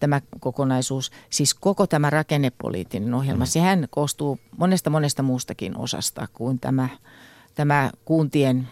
[0.00, 1.10] tämä kokonaisuus.
[1.30, 3.48] Siis koko tämä rakennepoliittinen ohjelma, mm.
[3.48, 6.88] sehän koostuu monesta monesta muustakin osasta kuin tämä,
[7.54, 8.68] tämä kuntien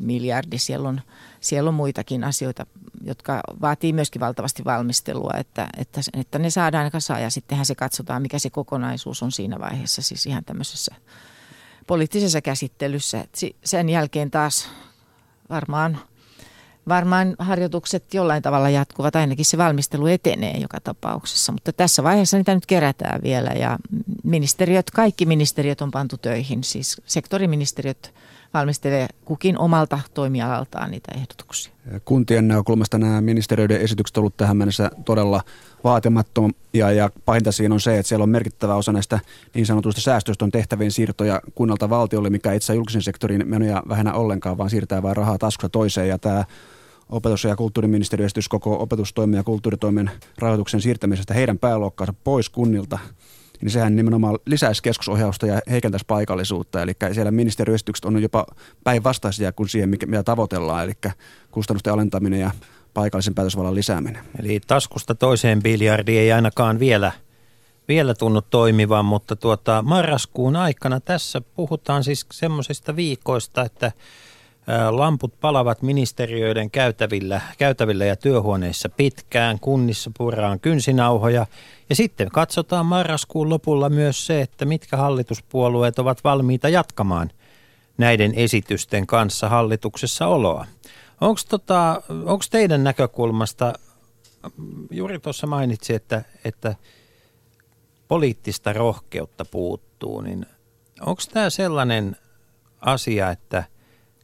[0.00, 0.58] miljardi.
[0.58, 1.00] Siellä on,
[1.48, 2.66] siellä on muitakin asioita
[3.06, 8.22] jotka vaatii myöskin valtavasti valmistelua, että, että, että ne saadaan kasaan ja sittenhän se katsotaan,
[8.22, 10.94] mikä se kokonaisuus on siinä vaiheessa, siis ihan tämmöisessä
[11.86, 13.24] poliittisessa käsittelyssä.
[13.64, 14.68] Sen jälkeen taas
[15.50, 15.98] varmaan,
[16.88, 22.54] varmaan harjoitukset jollain tavalla jatkuvat, ainakin se valmistelu etenee joka tapauksessa, mutta tässä vaiheessa niitä
[22.54, 23.50] nyt kerätään vielä.
[23.50, 23.78] Ja
[24.24, 28.14] ministeriöt, kaikki ministeriöt on pantu töihin, siis sektoriministeriöt
[28.56, 31.72] valmistelee kukin omalta toimialaltaan niitä ehdotuksia.
[32.04, 35.42] Kuntien näkökulmasta nämä ministeriöiden esitykset ovat olleet tähän mennessä todella
[35.84, 39.20] vaatimattomia ja pahinta siinä on se, että siellä on merkittävä osa näistä
[39.54, 44.58] niin sanotuista säästöistä on tehtävien siirtoja kunnalta valtiolle, mikä itse julkisen sektorin menoja vähennä ollenkaan,
[44.58, 46.44] vaan siirtää vain rahaa taskusta toiseen ja tämä
[47.08, 52.98] opetus- ja kulttuuriministeriö koko opetustoimen ja kulttuuritoimen rahoituksen siirtämisestä heidän pääluokkaansa pois kunnilta–
[53.62, 56.82] niin sehän nimenomaan lisäisi keskusohjausta ja heikentäisi paikallisuutta.
[56.82, 58.46] Eli siellä ministeriöesitykset on jopa
[58.84, 60.92] päinvastaisia kuin siihen, mitä tavoitellaan, eli
[61.50, 62.50] kustannusten alentaminen ja
[62.94, 64.24] paikallisen päätösvallan lisääminen.
[64.38, 67.12] Eli taskusta toiseen biljardi ei ainakaan vielä,
[67.88, 73.92] vielä tunnu toimivan, mutta tuota, marraskuun aikana tässä puhutaan siis semmoisista viikoista, että
[74.90, 81.46] Lamput palavat ministeriöiden käytävillä, käytävillä ja työhuoneissa pitkään, kunnissa puraan kynsinauhoja
[81.90, 87.30] ja sitten katsotaan marraskuun lopulla myös se, että mitkä hallituspuolueet ovat valmiita jatkamaan
[87.98, 90.66] näiden esitysten kanssa hallituksessa oloa.
[91.20, 92.02] Onko tota,
[92.50, 93.72] teidän näkökulmasta,
[94.90, 96.74] juuri tuossa mainitsi, että, että
[98.08, 100.46] poliittista rohkeutta puuttuu, niin
[101.00, 102.16] onko tämä sellainen
[102.80, 103.64] asia, että–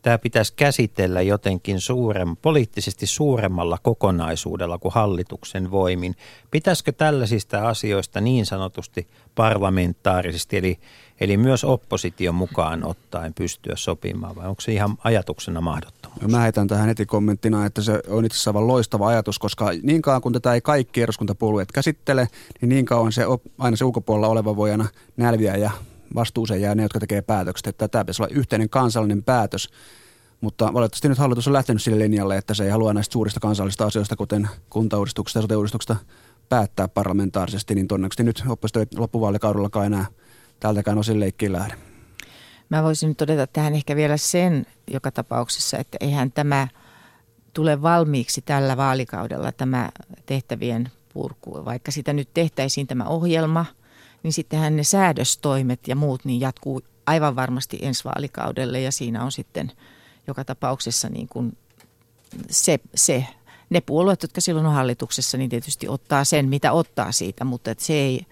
[0.03, 6.17] tämä pitäisi käsitellä jotenkin suurem, poliittisesti suuremmalla kokonaisuudella kuin hallituksen voimin.
[6.51, 10.79] Pitäisikö tällaisista asioista niin sanotusti parlamentaarisesti, eli,
[11.21, 16.23] eli myös opposition mukaan ottaen pystyä sopimaan, vai onko se ihan ajatuksena mahdottomuus?
[16.29, 20.23] Mä heitän tähän heti kommenttina, että se on itse asiassa loistava ajatus, koska niin kauan
[20.23, 22.29] kun tätä ei kaikki eduskuntapuolueet käsittele,
[22.61, 23.25] niin niin kauan se
[23.59, 25.71] aina se ulkopuolella oleva voi aina nälviä ja
[26.15, 27.67] vastuuseen jää ne, jotka tekee päätökset.
[27.67, 29.69] Että tämä pitäisi olla yhteinen kansallinen päätös.
[30.41, 33.87] Mutta valitettavasti nyt hallitus on lähtenyt sille linjalle, että se ei halua näistä suurista kansallisista
[33.87, 36.01] asioista, kuten kuntauudistuksesta ja sote
[36.49, 40.07] päättää parlamentaarisesti, niin todennäköisesti nyt oppositio loppuvaalikaudellakaan enää
[40.61, 41.75] tältäkään osin leikkiin lähde.
[42.69, 46.69] Mä voisin nyt todeta tähän ehkä vielä sen joka tapauksessa, että eihän tämä
[47.53, 49.91] tule valmiiksi tällä vaalikaudella tämä
[50.27, 51.65] tehtävien purku.
[51.65, 53.67] Vaikka sitä nyt tehtäisiin tämä ohjelma–
[54.23, 59.33] niin sittenhän ne säädöstoimet ja muut niin jatkuu aivan varmasti ensi vaalikaudelle ja siinä on
[59.33, 59.73] sitten
[60.27, 61.57] joka tapauksessa niin kuin
[62.51, 63.27] se, se,
[63.71, 67.85] ne puolueet, jotka silloin on hallituksessa, niin tietysti ottaa sen, mitä ottaa siitä, mutta että
[67.85, 68.27] se, ei,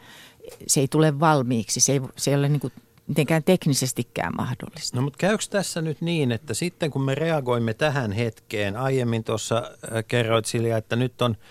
[0.66, 2.72] se ei tule valmiiksi, se ei, se ei ole niin kuin
[3.06, 4.96] mitenkään teknisestikään mahdollista.
[4.96, 9.56] No mutta käykö tässä nyt niin, että sitten kun me reagoimme tähän hetkeen, aiemmin tuossa
[9.56, 11.36] äh, kerroit Silja, että nyt on–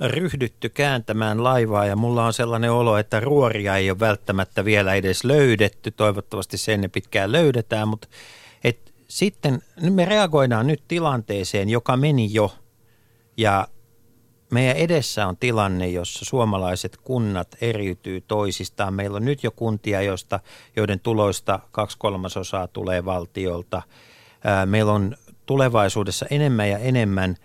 [0.00, 5.24] ryhdytty kääntämään laivaa ja mulla on sellainen olo, että ruoria ei ole välttämättä vielä edes
[5.24, 5.90] löydetty.
[5.90, 8.08] Toivottavasti se ennen pitkään löydetään, mutta
[8.64, 12.54] et sitten me reagoidaan nyt tilanteeseen, joka meni jo
[13.36, 13.68] ja
[14.50, 18.94] meidän edessä on tilanne, jossa suomalaiset kunnat eriytyy toisistaan.
[18.94, 20.40] Meillä on nyt jo kuntia, joista,
[20.76, 23.82] joiden tuloista kaksi kolmasosaa tulee valtiolta.
[24.66, 25.16] Meillä on
[25.46, 27.36] tulevaisuudessa enemmän ja enemmän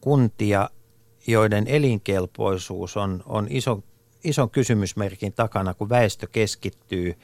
[0.00, 0.70] kuntia,
[1.26, 3.82] joiden elinkelpoisuus on, on iso,
[4.24, 7.14] ison kysymysmerkin takana, kun väestö keskittyy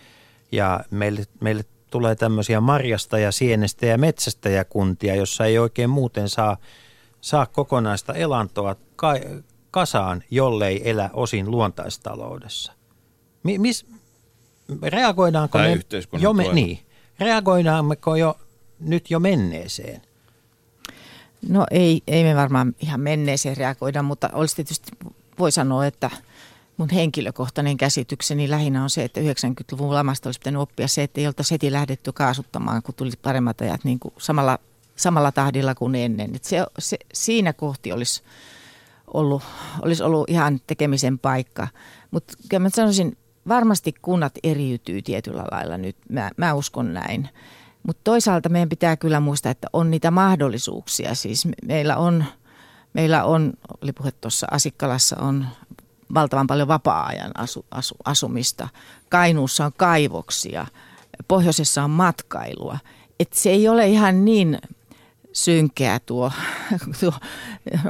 [0.52, 5.90] ja meille, meille tulee tämmöisiä marjasta ja sienestä ja metsästä ja kuntia, jossa ei oikein
[5.90, 6.56] muuten saa,
[7.20, 9.14] saa kokonaista elantoa ka,
[9.70, 12.72] kasaan, jollei elä osin luontaistaloudessa.
[13.42, 13.86] Mi, mis,
[14.82, 15.76] reagoidaanko tai
[16.12, 16.78] me jo me, niin,
[17.18, 18.38] reagoidaanko jo
[18.80, 20.02] nyt jo menneeseen?
[21.48, 24.90] No ei, ei me varmaan ihan menneeseen reagoida, mutta olisi tietysti,
[25.38, 26.10] voi sanoa, että
[26.76, 31.26] mun henkilökohtainen käsitykseni lähinnä on se, että 90-luvun lamasta olisi pitänyt oppia se, että ei
[31.26, 34.58] oltaisi heti lähdetty kaasuttamaan, kun tuli paremmat ajat niin kuin samalla,
[34.96, 36.30] samalla tahdilla kuin ennen.
[36.42, 38.22] Se, se, siinä kohti olisi
[39.14, 39.42] ollut,
[39.82, 41.68] olisi ollut ihan tekemisen paikka.
[42.10, 43.16] Mutta kyllä mä sanoisin,
[43.48, 45.96] varmasti kunnat eriytyy tietyllä lailla nyt.
[46.08, 47.28] Mä, mä uskon näin.
[47.86, 51.14] Mutta toisaalta meidän pitää kyllä muistaa, että on niitä mahdollisuuksia.
[51.14, 52.24] Siis meillä on,
[52.92, 53.52] meillä on
[53.82, 55.46] oli puhe tuossa Asikkalassa, on
[56.14, 58.68] valtavan paljon vapaa-ajan asu, asu, asumista.
[59.08, 60.66] Kainuussa on kaivoksia,
[61.28, 62.78] pohjoisessa on matkailua.
[63.20, 64.58] Et se ei ole ihan niin
[65.32, 66.32] synkeä tuo,
[67.00, 67.12] tuo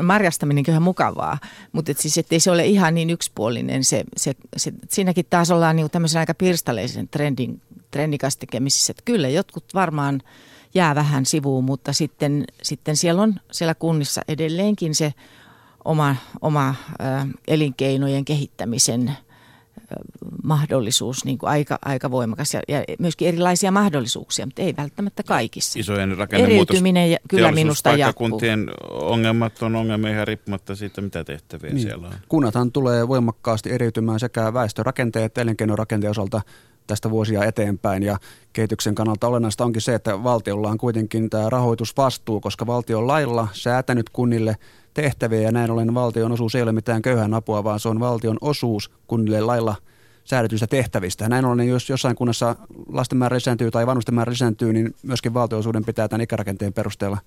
[0.02, 1.38] marjastaminen on mukavaa,
[1.72, 3.84] mutta et siis ettei se ole ihan niin yksipuolinen.
[3.84, 8.90] Se, se, se, siinäkin taas ollaan niin tämmöisen aika pirstaleisen trendin trendikas tekemisissä.
[8.90, 10.22] Että kyllä jotkut varmaan
[10.74, 15.14] jää vähän sivuun, mutta sitten, sitten siellä on siellä kunnissa edelleenkin se
[15.84, 19.12] oma, oma ä, elinkeinojen kehittämisen
[20.42, 25.78] mahdollisuus niin kuin aika, aika voimakas ja, ja myöskin erilaisia mahdollisuuksia, mutta ei välttämättä kaikissa.
[25.78, 26.74] Isojen rakennemuutos.
[26.74, 28.40] Eriytyminen kyllä minusta jatkuu.
[28.90, 31.82] ongelmat on ongelmia ihan riippumatta siitä, mitä tehtäviä niin.
[31.82, 32.14] siellä on.
[32.28, 36.40] Kunnathan tulee voimakkaasti eriytymään sekä väestörakenteen että elinkeinorakenteen osalta
[36.86, 38.16] tästä vuosia eteenpäin ja
[38.52, 43.48] kehityksen kannalta olennaista onkin se, että valtiolla on kuitenkin tämä rahoitusvastuu, koska valtio on lailla
[43.52, 44.56] säätänyt kunnille
[44.94, 48.38] tehtäviä ja näin ollen valtion osuus ei ole mitään köyhän apua, vaan se on valtion
[48.40, 49.76] osuus kunnille lailla
[50.24, 51.28] säädetyistä tehtävistä.
[51.28, 52.56] Näin ollen, jos jossain kunnassa
[52.88, 57.18] lasten määrä lisääntyy tai vanhusten määrä lisääntyy, niin myöskin valtionosuuden pitää tämän ikärakenteen perusteella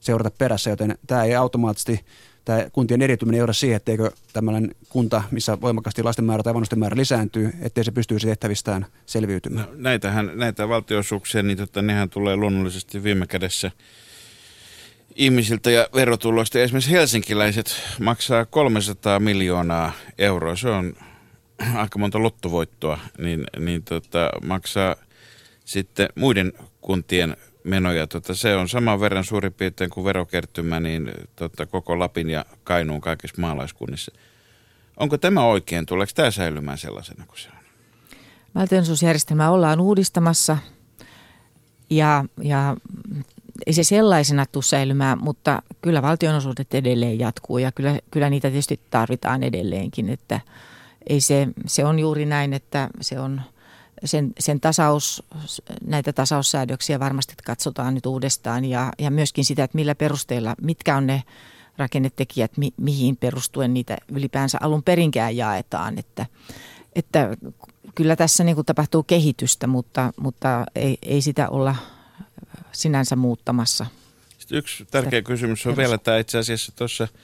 [0.00, 2.00] seurata perässä, joten tämä ei automaattisesti
[2.44, 6.96] tämä kuntien eriytyminen johda siihen, etteikö tämmöinen kunta, missä voimakkaasti lasten määrä tai vanhusten määrä
[6.96, 9.66] lisääntyy, ettei se pystyisi tehtävistään selviytymään.
[9.66, 13.70] No, näitähän, näitä valtionosuuksia, niin tota, nehän tulee luonnollisesti viime kädessä
[15.14, 16.58] ihmisiltä ja verotuloista.
[16.58, 20.56] Esimerkiksi helsinkiläiset maksaa 300 miljoonaa euroa.
[20.56, 20.94] Se on
[21.82, 24.96] aika monta lottovoittoa, niin, niin tota, maksaa
[25.64, 28.06] sitten muiden kuntien menoja.
[28.06, 33.00] Tota, se on saman verran suurin piirtein kuin verokertymä niin tota, koko Lapin ja Kainuun
[33.00, 34.12] kaikissa maalaiskunnissa.
[34.96, 35.86] Onko tämä oikein?
[35.86, 37.64] Tuleeko tämä säilymään sellaisena kuin se on?
[38.54, 40.58] Valtionosuusjärjestelmää ollaan uudistamassa
[41.90, 42.76] ja, ja
[43.66, 48.80] ei se sellaisena tule säilymään, mutta kyllä valtionosuudet edelleen jatkuu ja kyllä, kyllä niitä tietysti
[48.90, 50.40] tarvitaan edelleenkin, että
[51.06, 53.40] ei se, se on juuri näin, että se on–
[54.04, 55.22] sen, sen tasaus,
[55.86, 61.06] näitä tasaussäädöksiä varmasti katsotaan nyt uudestaan ja, ja myöskin sitä, että millä perusteella, mitkä on
[61.06, 61.22] ne
[61.78, 65.98] rakennetekijät, mi, mihin perustuen niitä ylipäänsä alun perinkään jaetaan.
[65.98, 66.26] Että,
[66.94, 67.36] että
[67.94, 71.76] kyllä tässä niin kuin tapahtuu kehitystä, mutta, mutta ei, ei sitä olla
[72.74, 73.86] sinänsä muuttamassa.
[74.38, 77.08] Sitten yksi tärkeä kysymys on vielä tämä itse asiassa tuossa–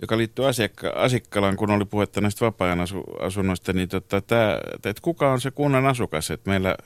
[0.00, 2.86] joka liittyy asiakka- Asikkalaan, kun oli puhetta näistä vapaa-ajan
[3.20, 6.30] asunnoista, niin tota, tää, että kuka on se kunnan asukas?
[6.30, 6.76] Et meillä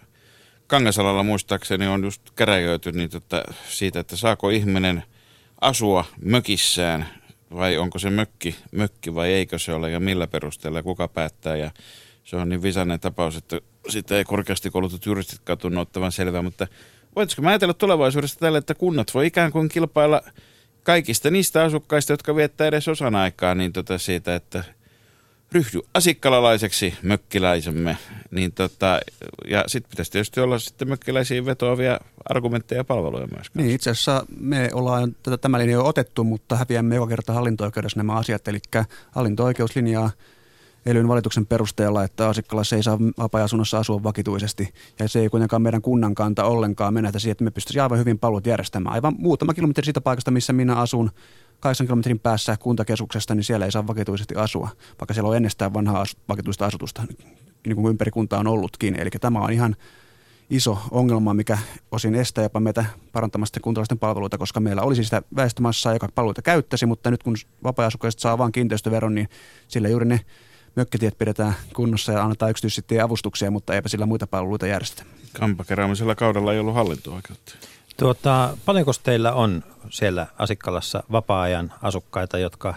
[0.67, 5.03] Kangasalalla muistaakseni on just käräjöity niin tota, siitä, että saako ihminen
[5.61, 7.09] asua mökissään
[7.55, 11.57] vai onko se mökki, mökki vai eikö se ole ja millä perusteella ja kuka päättää.
[11.57, 11.71] Ja
[12.25, 16.67] se on niin visainen tapaus, että sitä ei korkeasti koulutut juristit tunnu ottavan selvää, mutta
[17.17, 20.23] voitaisiko mä ajatella tulevaisuudessa tällä, että kunnat voi ikään kuin kilpailla–
[20.85, 24.65] kaikista niistä asukkaista, jotka viettää edes osan aikaa, niin tota siitä, että
[25.53, 27.97] ryhdy asikkalalaiseksi mökkiläisemme,
[28.31, 29.01] niin tota,
[29.49, 33.47] ja sitten pitäisi tietysti olla sitten mökkiläisiin vetoavia argumentteja ja palveluja myös.
[33.55, 37.99] Niin, itse asiassa me ollaan tätä tämä linja jo otettu, mutta häviämme joka kerta hallinto-oikeudessa
[37.99, 38.59] nämä asiat, eli
[39.11, 40.11] hallinto-oikeus linjaa
[40.87, 44.75] elyn valituksen perusteella, että Asikkalaissa ei saa vapaa-asunnossa asua vakituisesti.
[44.99, 48.19] Ja se ei kuitenkaan meidän kunnan kanta ollenkaan menetä siihen, että me pystyisimme aivan hyvin
[48.19, 48.95] palvelut järjestämään.
[48.95, 51.11] Aivan muutama kilometri siitä paikasta, missä minä asun,
[51.61, 54.69] 8 kilometrin päässä kuntakeskuksesta, niin siellä ei saa vakituisesti asua,
[55.01, 57.03] vaikka siellä on ennestään vanhaa vakituista asutusta,
[57.67, 59.01] niin kuin ympäri kuntaa on ollutkin.
[59.01, 59.77] Eli tämä on ihan
[60.51, 61.59] iso ongelma, mikä
[61.91, 66.87] osin estää jopa meitä parantamasta kuntalaisten palveluita, koska meillä olisi sitä väestömassaa, joka palveluita käyttäisi,
[66.87, 69.29] mutta nyt kun vapaa-asukaiset saa vain kiinteistöveron, niin
[69.69, 70.21] sillä juuri ne
[70.77, 75.05] mökkitiet pidetään kunnossa ja annetaan yksityisesti avustuksia, mutta eipä sillä muita palveluita järjestetä.
[75.41, 77.53] Kampakeräämisellä kaudella ei ollut hallinto-oikeutta.
[77.97, 82.75] Tuota, paljonko teillä on siellä Asikkalassa vapaa-ajan asukkaita, jotka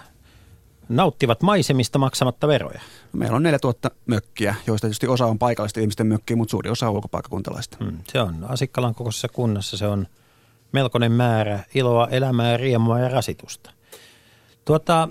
[0.90, 2.82] nauttivat maisemista maksamatta veroja?
[3.14, 6.96] Meillä on 4000 mökkiä, joista tietysti osa on paikallisten ihmisten mökkiä, mutta suuri osa on
[6.96, 7.78] ulkopaikkakuntalaista.
[7.84, 10.08] Hmm, se on Asikkalan kokoisessa kunnassa, se on
[10.72, 13.72] melkoinen määrä iloa, elämää, riemua ja rasitusta.
[14.66, 15.10] Tuota,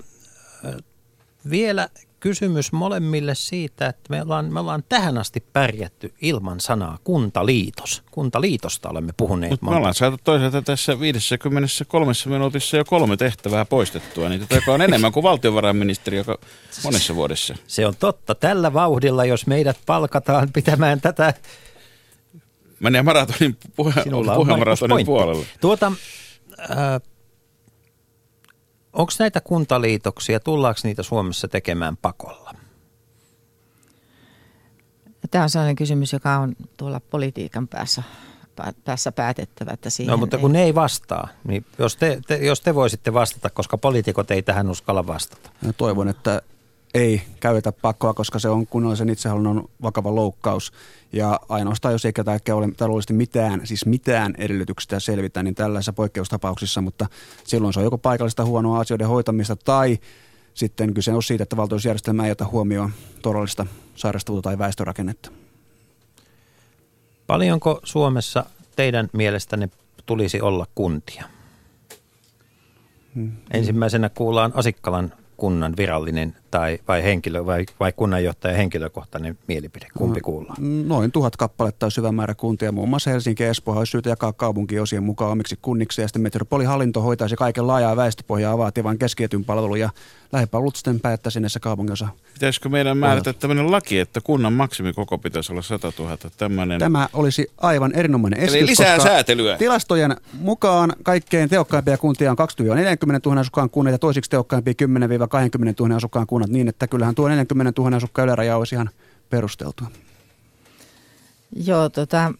[1.50, 1.88] vielä
[2.20, 8.02] kysymys molemmille siitä, että me ollaan, me ollaan tähän asti pärjätty ilman sanaa kuntaliitos.
[8.10, 9.50] Kuntaliitosta olemme puhuneet.
[9.50, 14.82] Mutta me ollaan saatu toisaalta tässä 53 minuutissa jo kolme tehtävää poistettua, niin joka on
[14.82, 16.38] enemmän kuin valtiovarainministeri joka
[16.84, 17.54] monessa vuodessa.
[17.66, 18.34] Se on totta.
[18.34, 21.34] Tällä vauhdilla, jos meidät palkataan pitämään tätä...
[22.80, 23.92] Menee maratonin puhe,
[24.36, 25.46] puhemaratonin puolelle.
[25.60, 25.92] Tuota,
[26.60, 27.00] äh,
[28.96, 32.54] Onko näitä kuntaliitoksia, tullaanko niitä Suomessa tekemään pakolla?
[35.30, 38.02] Tämä on sellainen kysymys, joka on tuolla politiikan päässä,
[38.84, 39.70] päässä päätettävä.
[39.70, 40.60] Että siihen no mutta kun ei...
[40.60, 44.70] ne ei vastaa, niin jos te, te, jos te voisitte vastata, koska poliitikot ei tähän
[44.70, 45.50] uskalla vastata.
[45.66, 46.42] Ja toivon, että
[46.94, 50.72] ei käytetä pakkoa, koska se on kunnallisen itsehallinnon vakava loukkaus.
[51.12, 56.80] Ja ainoastaan, jos ei ketään ole taloudellisesti mitään, siis mitään edellytyksistä selvitä, niin tällaisissa poikkeustapauksissa,
[56.80, 57.06] mutta
[57.44, 59.98] silloin se on joko paikallista huonoa asioiden hoitamista tai
[60.54, 62.90] sitten kyse on siitä, että valtuusjärjestelmä ei ota huomioon
[63.22, 65.30] todellista sairastavuutta tai väestörakennetta.
[67.26, 68.44] Paljonko Suomessa
[68.76, 69.68] teidän mielestänne
[70.06, 71.24] tulisi olla kuntia?
[73.14, 73.32] Hmm.
[73.50, 79.86] Ensimmäisenä kuullaan Asikkalan kunnan virallinen tai vai, henkilö, vai, vai kunnanjohtajan henkilökohtainen mielipide?
[79.98, 80.88] Kumpi kuullaan?
[80.88, 82.72] Noin tuhat kappaletta on syvä määrä kuntia.
[82.72, 87.00] Muun muassa Helsinki ja Espoo olisi syytä jakaa kaupunkiosien mukaan omiksi kunniksi ja sitten metropolihallinto
[87.00, 89.90] hoitaisi kaiken laajaa väestöpohjaa vaativan keskietyn palveluja
[90.32, 92.08] lähipalvelut sitten päättäisi näissä kaupungissa.
[92.34, 96.16] Pitäisikö meidän määrätä tämmöinen laki, että kunnan maksimikoko pitäisi olla 100 000?
[96.36, 96.80] Tämmöinen...
[96.80, 99.56] Tämä olisi aivan erinomainen esitys, Eli lisää säätelyä.
[99.56, 102.42] Tilastojen mukaan kaikkein tehokkaimpia kuntia on 20-40
[103.26, 104.86] 000 asukkaan kunnat ja toisiksi tehokkaimpia 10-20
[105.80, 108.90] 000 asukkaan kunnat niin, että kyllähän tuo 40 000 asukkaan yläraja olisi ihan
[109.30, 109.86] perusteltua.
[111.56, 112.32] Joo, tota,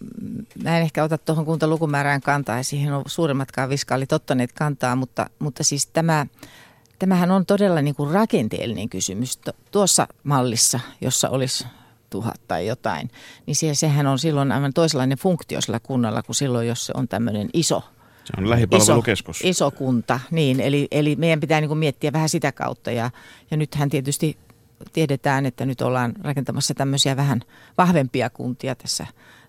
[0.62, 5.30] mä en ehkä ota tuohon kuntalukumäärään kantaa ja siihen on suurimmatkaan viskaalit ottaneet kantaa, mutta,
[5.38, 6.26] mutta siis tämä
[6.99, 9.38] Tämähän on todella niin kuin rakenteellinen kysymys.
[9.70, 11.66] Tuossa mallissa, jossa olisi
[12.11, 13.11] tuhat tai jotain,
[13.47, 17.09] niin se, sehän on silloin aivan toisenlainen funktio sillä kunnalla kuin silloin, jos se on
[17.09, 17.82] tämmöinen iso
[18.27, 19.41] se on lähipalvelukeskus.
[19.41, 20.61] Iso, iso kunta, niin.
[20.61, 22.91] Eli, eli meidän pitää niin kuin miettiä vähän sitä kautta.
[22.91, 23.11] Ja,
[23.51, 24.39] ja nythän tietysti
[24.93, 27.41] tiedetään, että nyt ollaan rakentamassa tämmöisiä vähän
[27.79, 29.07] vahvempia kuntia tässä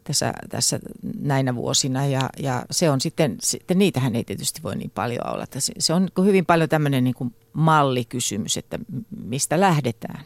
[0.08, 0.80] tässä, tässä
[1.20, 5.46] näinä vuosina ja, ja se on sitten, sitten, niitähän ei tietysti voi niin paljon olla.
[5.58, 8.80] Se, se on hyvin paljon tämmöinen niin kuin mallikysymys, että
[9.24, 10.20] mistä lähdetään.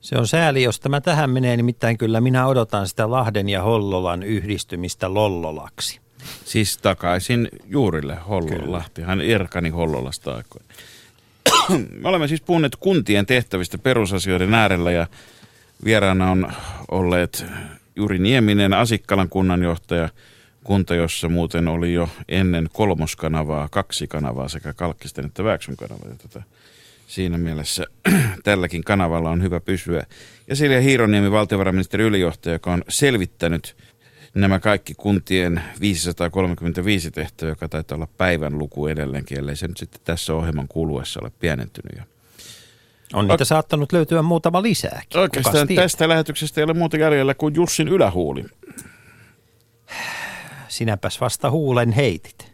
[0.00, 4.22] Se on sääli, jos tämä tähän menee, nimittäin kyllä minä odotan sitä Lahden ja Hollolan
[4.22, 6.01] yhdistymistä Lollolaksi.
[6.44, 10.66] Siis takaisin juurille Hollolahtihan Erkani Hollolasta aikoina.
[12.00, 15.06] Me olemme siis puhuneet kuntien tehtävistä perusasioiden äärellä ja
[15.84, 16.52] vieraana on
[16.90, 17.44] olleet
[17.96, 20.08] Juri Nieminen, Asikkalan kunnanjohtaja,
[20.64, 26.08] kunta, jossa muuten oli jo ennen kolmoskanavaa, kaksi kanavaa sekä Kalkkisten että Vääksyn kanava.
[26.08, 26.42] Ja tota,
[27.06, 27.84] siinä mielessä
[28.44, 30.06] tälläkin kanavalla on hyvä pysyä.
[30.48, 33.76] Ja Silja Hiironiemi, valtiovarainministeri ylijohtaja, joka on selvittänyt
[34.34, 40.00] nämä kaikki kuntien 535 tehtävää, joka taitaa olla päivän luku edelleenkin, ellei se nyt sitten
[40.04, 41.96] tässä ohjelman kuluessa ole pienentynyt.
[41.96, 42.04] Ja
[43.12, 45.20] on niitä o- saattanut löytyä muutama lisääkin.
[45.20, 48.44] Oikeastaan tästä lähetyksestä ei ole muuta jäljellä kuin Jussin ylähuuli.
[50.68, 52.51] Sinäpäs vasta huulen heitit.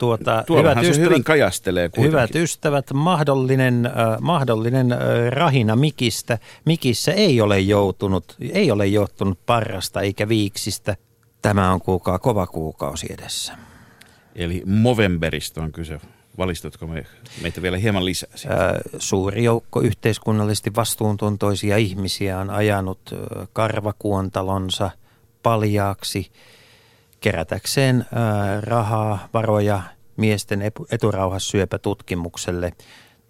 [0.00, 2.12] Tuota, hyvät ystävät, se hyvin kajastelee kuitenkin.
[2.12, 4.98] Hyvät ystävät, mahdollinen, äh, mahdollinen äh,
[5.30, 6.38] rahina Mikistä.
[6.64, 10.96] Mikissä ei ole joutunut, ei ole johtunut parrasta eikä viiksistä.
[11.42, 13.52] Tämä on kuukaa kova kuukausi edessä.
[14.34, 16.00] Eli Movemberista on kyse.
[16.38, 17.06] Valistatko me,
[17.42, 18.30] meitä vielä hieman lisää?
[18.34, 18.80] Siitä?
[18.98, 23.00] Suuri joukko yhteiskunnallisesti vastuuntuntoisia ihmisiä on ajanut
[23.52, 24.90] karvakuontalonsa
[25.42, 26.30] paljaaksi
[27.20, 28.06] kerätäkseen
[28.60, 29.82] rahaa, varoja
[30.16, 32.72] miesten eturauhassyöpätutkimukselle.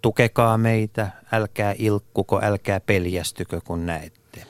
[0.01, 4.20] Tukekaa meitä, älkää ilkkuko, älkää peljästykö, kun näette